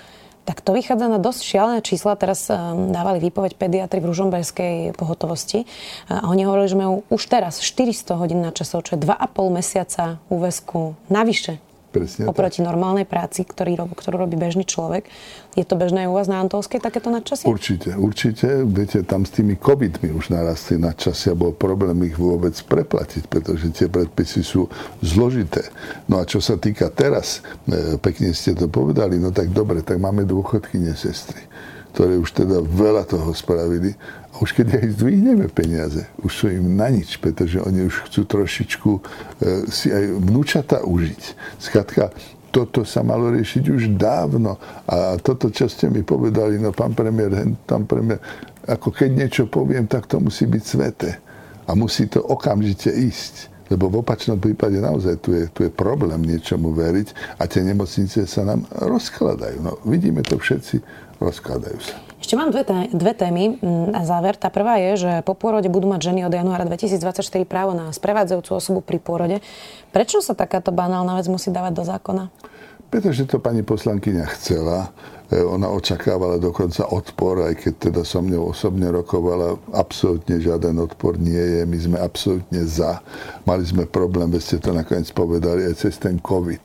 tak 0.44 0.60
to 0.60 0.76
vychádza 0.76 1.08
na 1.08 1.16
dosť 1.16 1.40
šialené 1.40 1.80
čísla. 1.80 2.20
Teraz 2.20 2.52
um, 2.52 2.92
dávali 2.92 3.16
výpoveď 3.16 3.56
pediatri 3.56 4.04
v 4.04 4.12
Ružomberskej 4.12 4.92
pohotovosti 4.92 5.64
a 6.12 6.28
oni 6.28 6.44
hovorili, 6.44 6.68
že 6.68 6.80
majú 6.80 6.94
už 7.08 7.22
teraz 7.32 7.64
400 7.64 8.20
hodín 8.20 8.44
na 8.44 8.52
časov, 8.52 8.84
čo 8.84 9.00
je 9.00 9.04
2,5 9.08 9.24
mesiaca 9.48 10.20
úvesku 10.28 11.00
navyše 11.08 11.64
Presne 11.94 12.26
oproti 12.26 12.58
tak. 12.58 12.74
normálnej 12.74 13.06
práci, 13.06 13.46
ktorý, 13.46 13.78
ktorú 13.94 14.26
robí 14.26 14.34
bežný 14.34 14.66
človek. 14.66 15.06
Je 15.54 15.62
to 15.62 15.78
bežné 15.78 16.10
u 16.10 16.18
vás 16.18 16.26
na 16.26 16.42
Antolskej 16.42 16.82
takéto 16.82 17.14
nadčasie? 17.14 17.46
Určite, 17.46 17.94
určite. 17.94 18.66
Viete, 18.66 19.06
tam 19.06 19.22
s 19.22 19.30
tými 19.30 19.54
covidmi 19.54 20.10
už 20.10 20.34
narastli 20.34 20.82
nadčasia, 20.82 21.38
bol 21.38 21.54
problém 21.54 21.94
ich 22.10 22.18
vôbec 22.18 22.58
preplatiť, 22.58 23.30
pretože 23.30 23.70
tie 23.70 23.86
predpisy 23.86 24.42
sú 24.42 24.66
zložité. 24.98 25.70
No 26.10 26.18
a 26.18 26.26
čo 26.26 26.42
sa 26.42 26.58
týka 26.58 26.90
teraz, 26.90 27.46
e, 27.70 27.94
pekne 28.02 28.34
ste 28.34 28.58
to 28.58 28.66
povedali, 28.66 29.22
no 29.22 29.30
tak 29.30 29.54
dobre, 29.54 29.86
tak 29.86 30.02
máme 30.02 30.26
dôchodkyne 30.26 30.90
sestry 30.98 31.46
ktoré 31.94 32.18
už 32.18 32.34
teda 32.34 32.58
veľa 32.58 33.06
toho 33.06 33.30
spravili. 33.30 33.94
Už 34.44 34.52
keď 34.52 34.76
aj 34.76 35.00
zdvihneme 35.00 35.48
peniaze, 35.48 36.04
už 36.20 36.28
sú 36.28 36.46
im 36.52 36.76
na 36.76 36.92
nič, 36.92 37.16
pretože 37.16 37.64
oni 37.64 37.88
už 37.88 38.12
chcú 38.12 38.28
trošičku 38.28 38.90
e, 38.92 39.00
si 39.72 39.88
aj 39.88 40.20
vnúčata 40.20 40.84
užiť. 40.84 41.22
Skladka, 41.56 42.12
toto 42.52 42.84
sa 42.84 43.00
malo 43.00 43.32
riešiť 43.32 43.64
už 43.72 43.96
dávno. 43.96 44.60
A 44.84 45.16
toto, 45.16 45.48
čo 45.48 45.64
ste 45.64 45.88
mi 45.88 46.04
povedali, 46.04 46.60
no 46.60 46.76
pán 46.76 46.92
premiér, 46.92 47.56
pán 47.64 47.88
premiér, 47.88 48.20
ako 48.68 48.92
keď 48.92 49.10
niečo 49.16 49.44
poviem, 49.48 49.88
tak 49.88 50.12
to 50.12 50.20
musí 50.20 50.44
byť 50.44 50.62
sveté. 50.68 51.16
A 51.64 51.72
musí 51.72 52.04
to 52.04 52.20
okamžite 52.20 52.92
ísť. 52.92 53.53
Lebo 53.72 53.88
v 53.88 54.04
opačnom 54.04 54.36
prípade 54.36 54.76
naozaj 54.76 55.24
tu 55.24 55.32
je, 55.32 55.48
tu 55.48 55.64
je 55.64 55.72
problém 55.72 56.20
niečomu 56.20 56.76
veriť 56.76 57.40
a 57.40 57.48
tie 57.48 57.64
nemocnice 57.64 58.28
sa 58.28 58.44
nám 58.44 58.68
rozkladajú. 58.76 59.58
No, 59.64 59.80
vidíme 59.88 60.20
to 60.20 60.36
všetci 60.36 60.84
rozkladajú 61.20 61.78
sa. 61.80 61.96
Ešte 62.24 62.40
mám 62.40 62.48
dve, 62.48 62.64
dve 62.88 63.12
témy 63.12 63.60
mm, 63.60 63.92
na 63.92 64.00
záver. 64.08 64.32
Tá 64.40 64.48
prvá 64.48 64.80
je, 64.80 65.04
že 65.04 65.12
po 65.28 65.36
pôrode 65.36 65.68
budú 65.68 65.84
mať 65.92 66.08
ženy 66.08 66.24
od 66.24 66.32
januára 66.32 66.64
2024 66.64 67.20
právo 67.44 67.76
na 67.76 67.92
sprevádzajúcu 67.92 68.50
osobu 68.56 68.80
pri 68.80 68.96
pôrode. 68.96 69.44
Prečo 69.92 70.24
sa 70.24 70.32
takáto 70.32 70.72
banálna 70.72 71.20
vec 71.20 71.28
musí 71.28 71.52
dávať 71.52 71.72
do 71.76 71.84
zákona? 71.84 72.32
Pretože 72.88 73.28
to 73.28 73.36
pani 73.44 73.60
poslankyňa 73.60 74.24
chcela 74.40 74.88
ona 75.32 75.72
očakávala 75.72 76.36
dokonca 76.36 76.84
odpor, 76.92 77.48
aj 77.48 77.56
keď 77.56 77.72
teda 77.90 78.02
som 78.04 78.28
mňou 78.28 78.52
osobne 78.52 78.92
rokovala. 78.92 79.56
Absolútne 79.72 80.36
žiaden 80.36 80.76
odpor 80.84 81.16
nie 81.16 81.32
je. 81.32 81.62
My 81.64 81.78
sme 81.80 81.96
absolútne 81.96 82.60
za. 82.68 83.00
Mali 83.48 83.64
sme 83.64 83.88
problém, 83.88 84.28
veď 84.28 84.42
ste 84.44 84.56
to 84.60 84.76
nakoniec 84.76 85.08
povedali, 85.16 85.64
aj 85.64 85.80
cez 85.80 85.96
ten 85.96 86.20
COVID, 86.20 86.60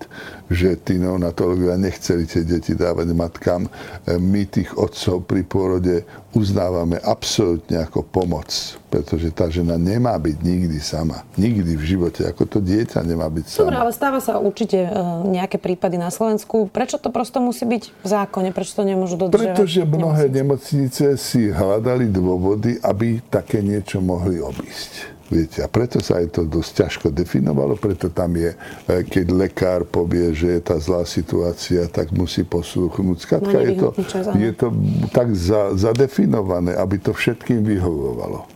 že 0.52 0.76
tí 0.76 1.00
neonatológovia 1.00 1.80
nechceli 1.80 2.28
tie 2.28 2.44
deti 2.44 2.76
dávať 2.76 3.16
matkám. 3.16 3.64
E, 3.64 3.72
my 4.20 4.44
tých 4.44 4.76
otcov 4.76 5.24
pri 5.24 5.48
pôrode 5.48 6.04
uznávame 6.36 7.02
absolútne 7.02 7.82
ako 7.82 8.06
pomoc, 8.06 8.54
pretože 8.94 9.34
tá 9.34 9.50
žena 9.50 9.82
nemá 9.82 10.14
byť 10.20 10.38
nikdy 10.46 10.78
sama. 10.78 11.26
Nikdy 11.42 11.74
v 11.74 11.84
živote, 11.84 12.22
ako 12.28 12.46
to 12.46 12.60
dieťa 12.62 13.02
nemá 13.02 13.26
byť 13.34 13.46
sama. 13.50 13.66
Dobre, 13.66 13.82
ale 13.82 13.92
stáva 13.96 14.20
sa 14.22 14.38
určite 14.38 14.78
e, 14.84 14.90
nejaké 15.32 15.58
prípady 15.58 15.98
na 15.98 16.14
Slovensku. 16.14 16.70
Prečo 16.70 17.02
to 17.02 17.10
prosto 17.10 17.42
musí 17.42 17.66
byť 17.66 17.84
v 18.04 18.08
zákone? 18.08 18.49
Zákone? 18.50 18.58
Prečo 18.58 18.74
to 18.74 18.84
nemôžu 18.84 19.16
dodržiavať? 19.16 19.56
Pretože 19.56 19.80
mnohé 19.86 20.26
nemocnice 20.34 21.06
si 21.16 21.54
hľadali 21.54 22.10
dôvody, 22.10 22.82
aby 22.82 23.22
také 23.30 23.62
niečo 23.62 24.02
mohli 24.02 24.42
obísť. 24.42 25.22
Viete, 25.30 25.62
a 25.62 25.70
preto 25.70 26.02
sa 26.02 26.18
aj 26.18 26.34
to 26.34 26.42
dosť 26.42 26.72
ťažko 26.74 27.08
definovalo, 27.14 27.78
preto 27.78 28.10
tam 28.10 28.34
je, 28.34 28.50
e, 28.90 29.06
keď 29.06 29.26
lekár 29.30 29.86
povie, 29.86 30.34
že 30.34 30.58
je 30.58 30.62
tá 30.66 30.82
zlá 30.82 31.06
situácia, 31.06 31.86
tak 31.86 32.10
musí 32.10 32.42
poslúchnuť. 32.42 33.18
Skladka, 33.22 33.54
no, 33.54 33.62
je, 33.62 33.74
to, 33.78 33.90
čas, 34.10 34.26
je 34.34 34.52
to 34.58 34.68
tak 35.14 35.30
za, 35.38 35.78
zadefinované, 35.78 36.74
aby 36.74 36.98
to 36.98 37.14
všetkým 37.14 37.62
vyhovovalo. 37.62 38.42
E, 38.42 38.48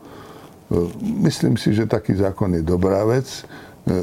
myslím 1.29 1.61
si, 1.61 1.77
že 1.77 1.85
taký 1.85 2.17
zákon 2.17 2.49
je 2.57 2.65
dobrá 2.65 3.05
vec 3.05 3.45
e, 3.85 3.93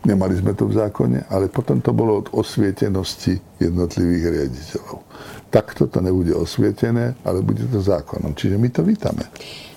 Nemali 0.00 0.32
sme 0.32 0.56
to 0.56 0.64
v 0.64 0.80
zákone, 0.80 1.28
ale 1.28 1.52
potom 1.52 1.84
to 1.84 1.92
bolo 1.92 2.24
od 2.24 2.32
osvietenosti 2.32 3.36
jednotlivých 3.60 4.24
riaditeľov. 4.32 4.96
Takto 5.52 5.92
to 5.92 6.00
nebude 6.00 6.32
osvietené, 6.32 7.12
ale 7.20 7.44
bude 7.44 7.68
to 7.68 7.84
zákonom. 7.84 8.32
Čiže 8.32 8.56
my 8.56 8.68
to 8.72 8.80
vítame. 8.80 9.28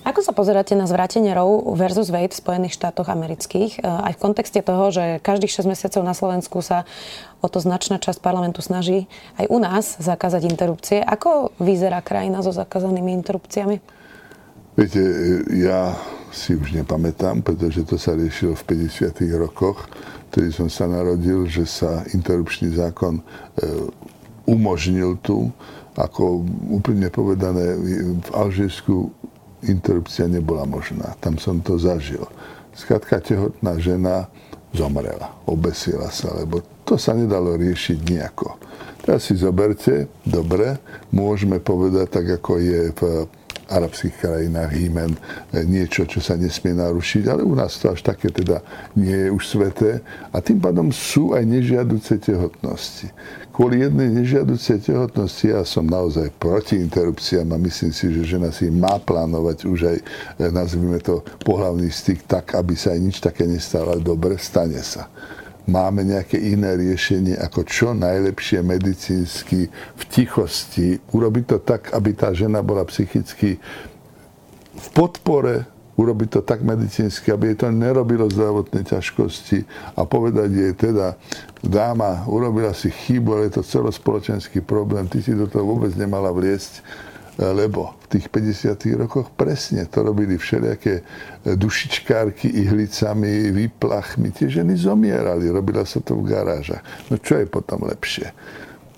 Ako 0.04 0.20
sa 0.20 0.36
pozeráte 0.36 0.76
na 0.76 0.84
zvrátenie 0.84 1.32
Roe 1.32 1.64
versus 1.80 2.12
Wade 2.12 2.36
v 2.36 2.44
Spojených 2.44 2.76
štátoch 2.76 3.08
amerických? 3.08 3.80
E, 3.80 3.88
aj 3.88 4.20
v 4.20 4.22
kontexte 4.24 4.60
toho, 4.60 4.92
že 4.92 5.24
každých 5.24 5.64
6 5.64 5.72
mesiacov 5.72 6.04
na 6.04 6.12
Slovensku 6.12 6.60
sa 6.60 6.84
o 7.40 7.48
to 7.48 7.64
značná 7.64 8.04
časť 8.04 8.20
parlamentu 8.20 8.60
snaží 8.60 9.08
aj 9.40 9.48
u 9.48 9.58
nás 9.64 9.96
zakázať 10.04 10.48
interrupcie. 10.48 11.00
Ako 11.00 11.56
vyzerá 11.56 12.04
krajina 12.04 12.44
so 12.44 12.52
zakázanými 12.52 13.16
interrupciami? 13.24 13.80
Viete, 14.76 15.02
ja 15.56 15.96
si 16.34 16.58
už 16.58 16.74
nepamätám, 16.74 17.46
pretože 17.46 17.86
to 17.86 18.02
sa 18.02 18.18
riešilo 18.18 18.58
v 18.58 18.90
50. 18.90 19.14
rokoch, 19.38 19.86
ktorý 20.34 20.50
som 20.50 20.68
sa 20.68 20.90
narodil, 20.90 21.46
že 21.46 21.70
sa 21.70 22.02
interrupčný 22.10 22.74
zákon 22.74 23.22
e, 23.22 23.24
umožnil 24.50 25.22
tu. 25.22 25.54
Ako 25.94 26.42
úplne 26.74 27.14
povedané, 27.14 27.78
v 28.18 28.30
Alžírsku 28.34 29.14
interrupcia 29.62 30.26
nebola 30.26 30.66
možná. 30.66 31.14
Tam 31.22 31.38
som 31.38 31.62
to 31.62 31.78
zažil. 31.78 32.26
Skladka 32.74 33.22
tehotná 33.22 33.78
žena 33.78 34.26
zomrela, 34.74 35.38
obesila 35.46 36.10
sa, 36.10 36.34
lebo 36.34 36.66
to 36.82 36.98
sa 36.98 37.14
nedalo 37.14 37.54
riešiť 37.54 37.98
nejako. 38.02 38.58
Teraz 39.06 39.30
si 39.30 39.38
zoberte, 39.38 40.10
dobre, 40.26 40.82
môžeme 41.14 41.62
povedať 41.62 42.08
tak, 42.10 42.26
ako 42.42 42.58
je 42.58 42.82
v 42.90 43.02
arabských 43.74 44.16
krajinách 44.22 44.72
hymen 44.78 45.18
e, 45.52 45.66
niečo, 45.66 46.06
čo 46.06 46.22
sa 46.22 46.38
nesmie 46.38 46.78
narušiť, 46.78 47.24
ale 47.26 47.42
u 47.42 47.58
nás 47.58 47.82
to 47.82 47.90
až 47.90 48.06
také 48.06 48.30
teda 48.30 48.62
nie 48.94 49.28
je 49.28 49.30
už 49.34 49.44
sveté 49.44 50.06
a 50.30 50.38
tým 50.40 50.62
pádom 50.62 50.94
sú 50.94 51.34
aj 51.34 51.44
nežiaduce 51.44 52.22
tehotnosti. 52.22 53.10
Kvôli 53.54 53.86
jednej 53.86 54.10
nežiaducej 54.10 54.82
tehotnosti 54.82 55.46
ja 55.46 55.62
som 55.66 55.86
naozaj 55.86 56.30
proti 56.38 56.78
interrupciám 56.82 57.54
a 57.54 57.62
myslím 57.62 57.92
si, 57.94 58.10
že 58.10 58.38
žena 58.38 58.50
si 58.50 58.70
má 58.70 58.98
plánovať 59.02 59.58
už 59.66 59.80
aj, 59.90 59.98
e, 60.38 60.46
nazvime 60.54 61.02
to, 61.02 61.26
pohlavný 61.42 61.90
styk 61.90 62.30
tak, 62.30 62.54
aby 62.54 62.78
sa 62.78 62.94
aj 62.94 63.00
nič 63.02 63.18
také 63.22 63.50
nestalo. 63.50 63.98
Dobre, 63.98 64.38
stane 64.42 64.82
sa 64.82 65.10
máme 65.68 66.04
nejaké 66.04 66.36
iné 66.36 66.76
riešenie, 66.76 67.40
ako 67.40 67.64
čo 67.64 67.88
najlepšie 67.96 68.60
medicínsky 68.60 69.72
v 69.72 70.02
tichosti. 70.12 71.00
Urobiť 71.16 71.46
to 71.48 71.58
tak, 71.64 71.92
aby 71.96 72.12
tá 72.12 72.36
žena 72.36 72.60
bola 72.60 72.84
psychicky 72.84 73.60
v 74.74 74.88
podpore, 74.92 75.64
urobiť 75.94 76.30
to 76.30 76.42
tak 76.42 76.66
medicínsky, 76.66 77.30
aby 77.30 77.54
jej 77.54 77.58
to 77.64 77.68
nerobilo 77.70 78.26
zdravotné 78.26 78.82
ťažkosti 78.82 79.64
a 79.94 80.02
povedať 80.04 80.50
jej 80.50 80.74
teda, 80.74 81.14
dáma, 81.62 82.26
urobila 82.26 82.74
si 82.74 82.90
chybu, 82.90 83.30
ale 83.38 83.44
je 83.48 83.62
to 83.62 83.64
celospoločenský 83.64 84.66
problém, 84.66 85.06
ty 85.06 85.22
si 85.22 85.38
do 85.38 85.46
toho 85.46 85.64
vôbec 85.64 85.94
nemala 85.94 86.34
vliesť 86.34 86.82
lebo 87.38 87.98
v 88.06 88.18
tých 88.18 88.30
50. 88.30 88.78
rokoch 89.02 89.34
presne 89.34 89.90
to 89.90 90.06
robili 90.06 90.38
všelijaké 90.38 91.02
e, 91.02 91.04
dušičkárky 91.58 92.46
ihlicami, 92.46 93.50
výplachmi. 93.50 94.30
Tie 94.30 94.54
ženy 94.54 94.78
zomierali, 94.78 95.50
robila 95.50 95.82
sa 95.82 95.98
to 95.98 96.22
v 96.22 96.30
garážach. 96.30 96.86
No 97.10 97.18
čo 97.18 97.42
je 97.42 97.50
potom 97.50 97.82
lepšie? 97.90 98.30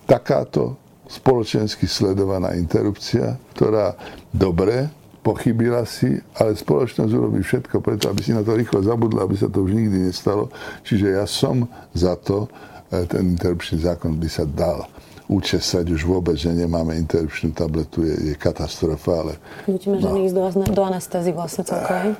Takáto 0.04 0.76
spoločensky 1.08 1.88
sledovaná 1.88 2.58
interrupcia, 2.60 3.39
ktorá 3.56 3.95
dobre 4.36 4.91
pochybila 5.24 5.88
si, 5.88 6.19
ale 6.38 6.54
spoločnosť 6.54 7.12
urobí 7.15 7.41
všetko 7.41 7.82
preto, 7.82 8.12
aby 8.12 8.21
si 8.21 8.36
na 8.36 8.45
to 8.45 8.54
rýchlo 8.54 8.84
zabudla, 8.84 9.26
aby 9.26 9.34
sa 9.39 9.50
to 9.50 9.63
už 9.63 9.74
nikdy 9.74 10.12
nestalo. 10.12 10.52
Čiže 10.86 11.17
ja 11.17 11.26
som 11.26 11.65
za 11.95 12.19
to, 12.19 12.52
e, 12.91 13.08
ten 13.08 13.32
interrupčný 13.32 13.80
zákon 13.80 14.19
by 14.19 14.28
sa 14.28 14.43
dal 14.43 14.86
učesať 15.25 15.89
už 15.89 16.05
vôbec, 16.05 16.38
že 16.38 16.53
nemáme 16.53 16.93
interrupčnú 17.01 17.51
tabletu, 17.51 18.05
je, 18.05 18.33
je 18.33 18.35
katastrofa, 18.38 19.25
ale... 19.25 19.33
Nutíme 19.65 19.97
no. 19.97 20.03
ženy 20.05 20.19
ísť 20.29 20.35
do, 20.35 20.43
do 20.73 20.83
anestézy 20.85 21.31
vlastne 21.33 21.63
celkové. 21.65 22.13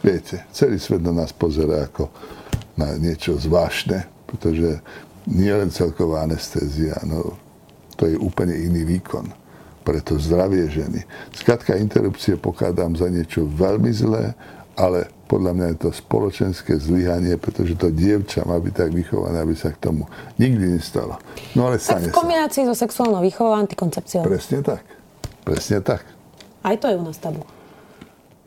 Viete, 0.00 0.36
celý 0.52 0.80
svet 0.80 1.04
na 1.04 1.12
nás 1.12 1.32
pozera 1.32 1.88
ako 1.88 2.08
na 2.76 2.96
niečo 2.96 3.36
zvláštne, 3.36 4.04
pretože 4.28 4.80
nie 5.28 5.52
len 5.52 5.68
celková 5.68 6.24
anestézia, 6.24 6.96
no 7.04 7.36
to 8.00 8.08
je 8.08 8.16
úplne 8.16 8.56
iný 8.56 8.88
výkon 8.96 9.28
pre 9.84 10.00
to 10.00 10.20
zdravie 10.20 10.68
ženy. 10.68 11.04
Skladka 11.32 11.76
interrupcie 11.76 12.36
pokladám 12.36 12.96
za 12.96 13.08
niečo 13.08 13.48
veľmi 13.48 13.92
zlé, 13.92 14.32
ale 14.76 15.08
podľa 15.30 15.52
mňa 15.54 15.66
je 15.70 15.78
to 15.86 15.90
spoločenské 15.94 16.74
zlyhanie, 16.82 17.38
pretože 17.38 17.78
to 17.78 17.94
dievča 17.94 18.42
má 18.42 18.58
byť 18.58 18.74
tak 18.74 18.90
vychované, 18.90 19.38
aby 19.38 19.54
sa 19.54 19.70
k 19.70 19.78
tomu 19.78 20.10
nikdy 20.42 20.74
nestalo. 20.74 21.22
No 21.54 21.70
ale 21.70 21.78
stane 21.78 22.10
tak 22.10 22.18
v 22.18 22.18
kombinácii 22.18 22.66
sa. 22.66 22.74
so 22.74 22.82
sexuálnou 22.82 23.22
výchovou 23.22 23.54
a 23.54 23.62
antikoncepciou. 23.62 24.26
Presne 24.26 24.66
tak. 24.66 24.82
Presne 25.46 25.78
tak. 25.86 26.02
Aj 26.66 26.74
to 26.74 26.90
je 26.90 26.98
u 26.98 27.04
nás 27.06 27.14
tabu. 27.22 27.46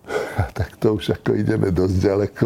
tak 0.59 0.75
to 0.83 0.99
už 0.99 1.15
ako 1.15 1.39
ideme 1.39 1.71
dosť 1.71 1.95
ďaleko, 1.95 2.45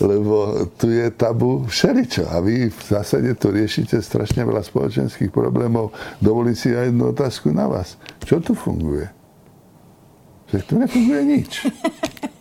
lebo 0.00 0.36
tu 0.80 0.88
je 0.88 1.12
tabu 1.12 1.68
všeličo 1.68 2.32
a 2.32 2.40
vy 2.40 2.72
v 2.72 2.80
zásade 2.80 3.28
to 3.36 3.52
riešite 3.52 4.00
strašne 4.00 4.40
veľa 4.40 4.64
spoločenských 4.64 5.28
problémov. 5.28 5.92
Dovolím 6.24 6.56
si 6.56 6.72
aj 6.72 6.88
jednu 6.88 7.12
otázku 7.12 7.52
na 7.52 7.68
vás. 7.68 8.00
Čo 8.24 8.40
tu 8.40 8.56
funguje? 8.56 9.12
Že 10.48 10.58
tu 10.64 10.72
nefunguje 10.80 11.22
nič. 11.28 11.52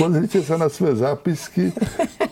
Pozrite 0.00 0.40
sa 0.40 0.56
na 0.56 0.72
svoje 0.72 0.96
zápisky, 1.04 1.76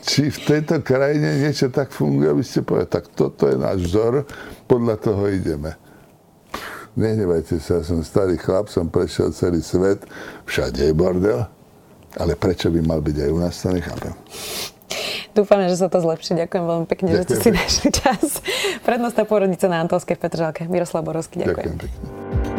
či 0.01 0.33
v 0.33 0.39
tejto 0.41 0.81
krajine 0.81 1.37
niečo 1.37 1.69
tak 1.69 1.93
funguje, 1.93 2.33
aby 2.33 2.41
ste 2.41 2.65
povedali, 2.65 2.89
tak 2.89 3.13
toto 3.13 3.45
je 3.45 3.61
náš 3.61 3.85
vzor, 3.85 4.25
podľa 4.65 4.97
toho 4.97 5.29
ideme. 5.29 5.77
Nehnevajte 6.97 7.61
sa, 7.61 7.85
som 7.85 8.01
starý 8.01 8.41
chlap, 8.41 8.73
som 8.73 8.89
prešiel 8.89 9.29
celý 9.37 9.61
svet, 9.61 10.01
všade 10.49 10.89
je 10.89 10.93
bordel, 10.97 11.45
ale 12.17 12.33
prečo 12.33 12.73
by 12.73 12.81
mal 12.81 13.05
byť 13.05 13.17
aj 13.21 13.29
u 13.29 13.37
nás, 13.37 13.53
to 13.61 13.69
nechápem. 13.69 14.17
Dúfame, 15.37 15.69
že 15.69 15.77
sa 15.77 15.87
to 15.93 16.01
zlepší. 16.01 16.33
Ďakujem 16.35 16.63
veľmi 16.65 16.87
pekne, 16.89 17.13
ďakujem 17.13 17.21
že 17.21 17.29
ste 17.29 17.35
si 17.37 17.49
našli 17.53 17.89
čas. 17.93 18.41
Prednostná 18.81 19.29
porodnica 19.29 19.69
na 19.69 19.85
Antolskej 19.85 20.17
v 20.17 20.21
Petržalke. 20.25 20.65
Miroslav 20.65 21.05
Borovský, 21.05 21.45
ďakujem. 21.45 21.53
Ďakujem 21.53 21.77
pekne. 21.77 22.58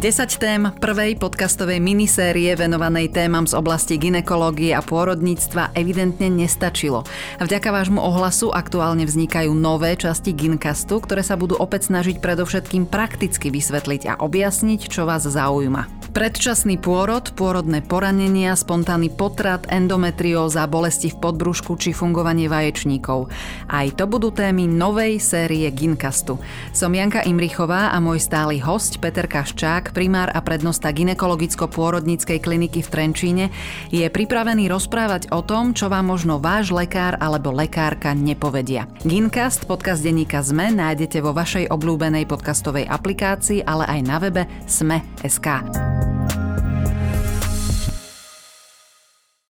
10 0.00 0.40
tém 0.40 0.64
prvej 0.80 1.20
podcastovej 1.20 1.76
minisérie 1.76 2.56
venovanej 2.56 3.12
témam 3.12 3.44
z 3.44 3.52
oblasti 3.52 4.00
ginekológie 4.00 4.72
a 4.72 4.80
pôrodníctva 4.80 5.76
evidentne 5.76 6.32
nestačilo. 6.32 7.04
Vďaka 7.36 7.68
vášmu 7.68 8.00
ohlasu 8.00 8.48
aktuálne 8.48 9.04
vznikajú 9.04 9.52
nové 9.52 9.92
časti 10.00 10.32
Gincastu, 10.32 11.04
ktoré 11.04 11.20
sa 11.20 11.36
budú 11.36 11.60
opäť 11.60 11.92
snažiť 11.92 12.16
predovšetkým 12.16 12.88
prakticky 12.88 13.52
vysvetliť 13.52 14.08
a 14.08 14.14
objasniť, 14.24 14.88
čo 14.88 15.04
vás 15.04 15.28
zaujíma. 15.28 16.00
Predčasný 16.10 16.82
pôrod, 16.82 17.22
pôrodné 17.38 17.86
poranenia, 17.86 18.58
spontánny 18.58 19.14
potrat, 19.14 19.62
endometrióza, 19.70 20.66
bolesti 20.66 21.06
v 21.14 21.22
podbrušku 21.22 21.78
či 21.78 21.94
fungovanie 21.94 22.50
vaječníkov. 22.50 23.30
Aj 23.70 23.86
to 23.94 24.10
budú 24.10 24.34
témy 24.34 24.66
novej 24.66 25.22
série 25.22 25.70
Ginkastu. 25.70 26.42
Som 26.74 26.98
Janka 26.98 27.22
Imrichová 27.22 27.94
a 27.94 28.02
môj 28.02 28.18
stály 28.26 28.58
host 28.58 28.98
Peter 28.98 29.30
Kaščák, 29.30 29.89
primár 29.92 30.32
a 30.32 30.40
prednosta 30.42 30.90
ginekologicko-pôrodníckej 30.90 32.38
kliniky 32.40 32.80
v 32.80 32.88
Trenčíne, 32.88 33.44
je 33.92 34.06
pripravený 34.08 34.66
rozprávať 34.72 35.28
o 35.30 35.44
tom, 35.44 35.76
čo 35.76 35.92
vám 35.92 36.10
možno 36.10 36.40
váš 36.40 36.72
lekár 36.72 37.20
alebo 37.20 37.52
lekárka 37.52 38.16
nepovedia. 38.16 38.88
Ginkast, 39.04 39.68
podcast 39.68 40.00
denníka 40.00 40.40
ZME, 40.40 40.72
nájdete 40.74 41.20
vo 41.20 41.36
vašej 41.36 41.68
obľúbenej 41.68 42.24
podcastovej 42.24 42.88
aplikácii, 42.88 43.66
ale 43.66 43.84
aj 43.86 44.00
na 44.06 44.16
webe 44.16 44.42
sme.sk. 44.64 45.48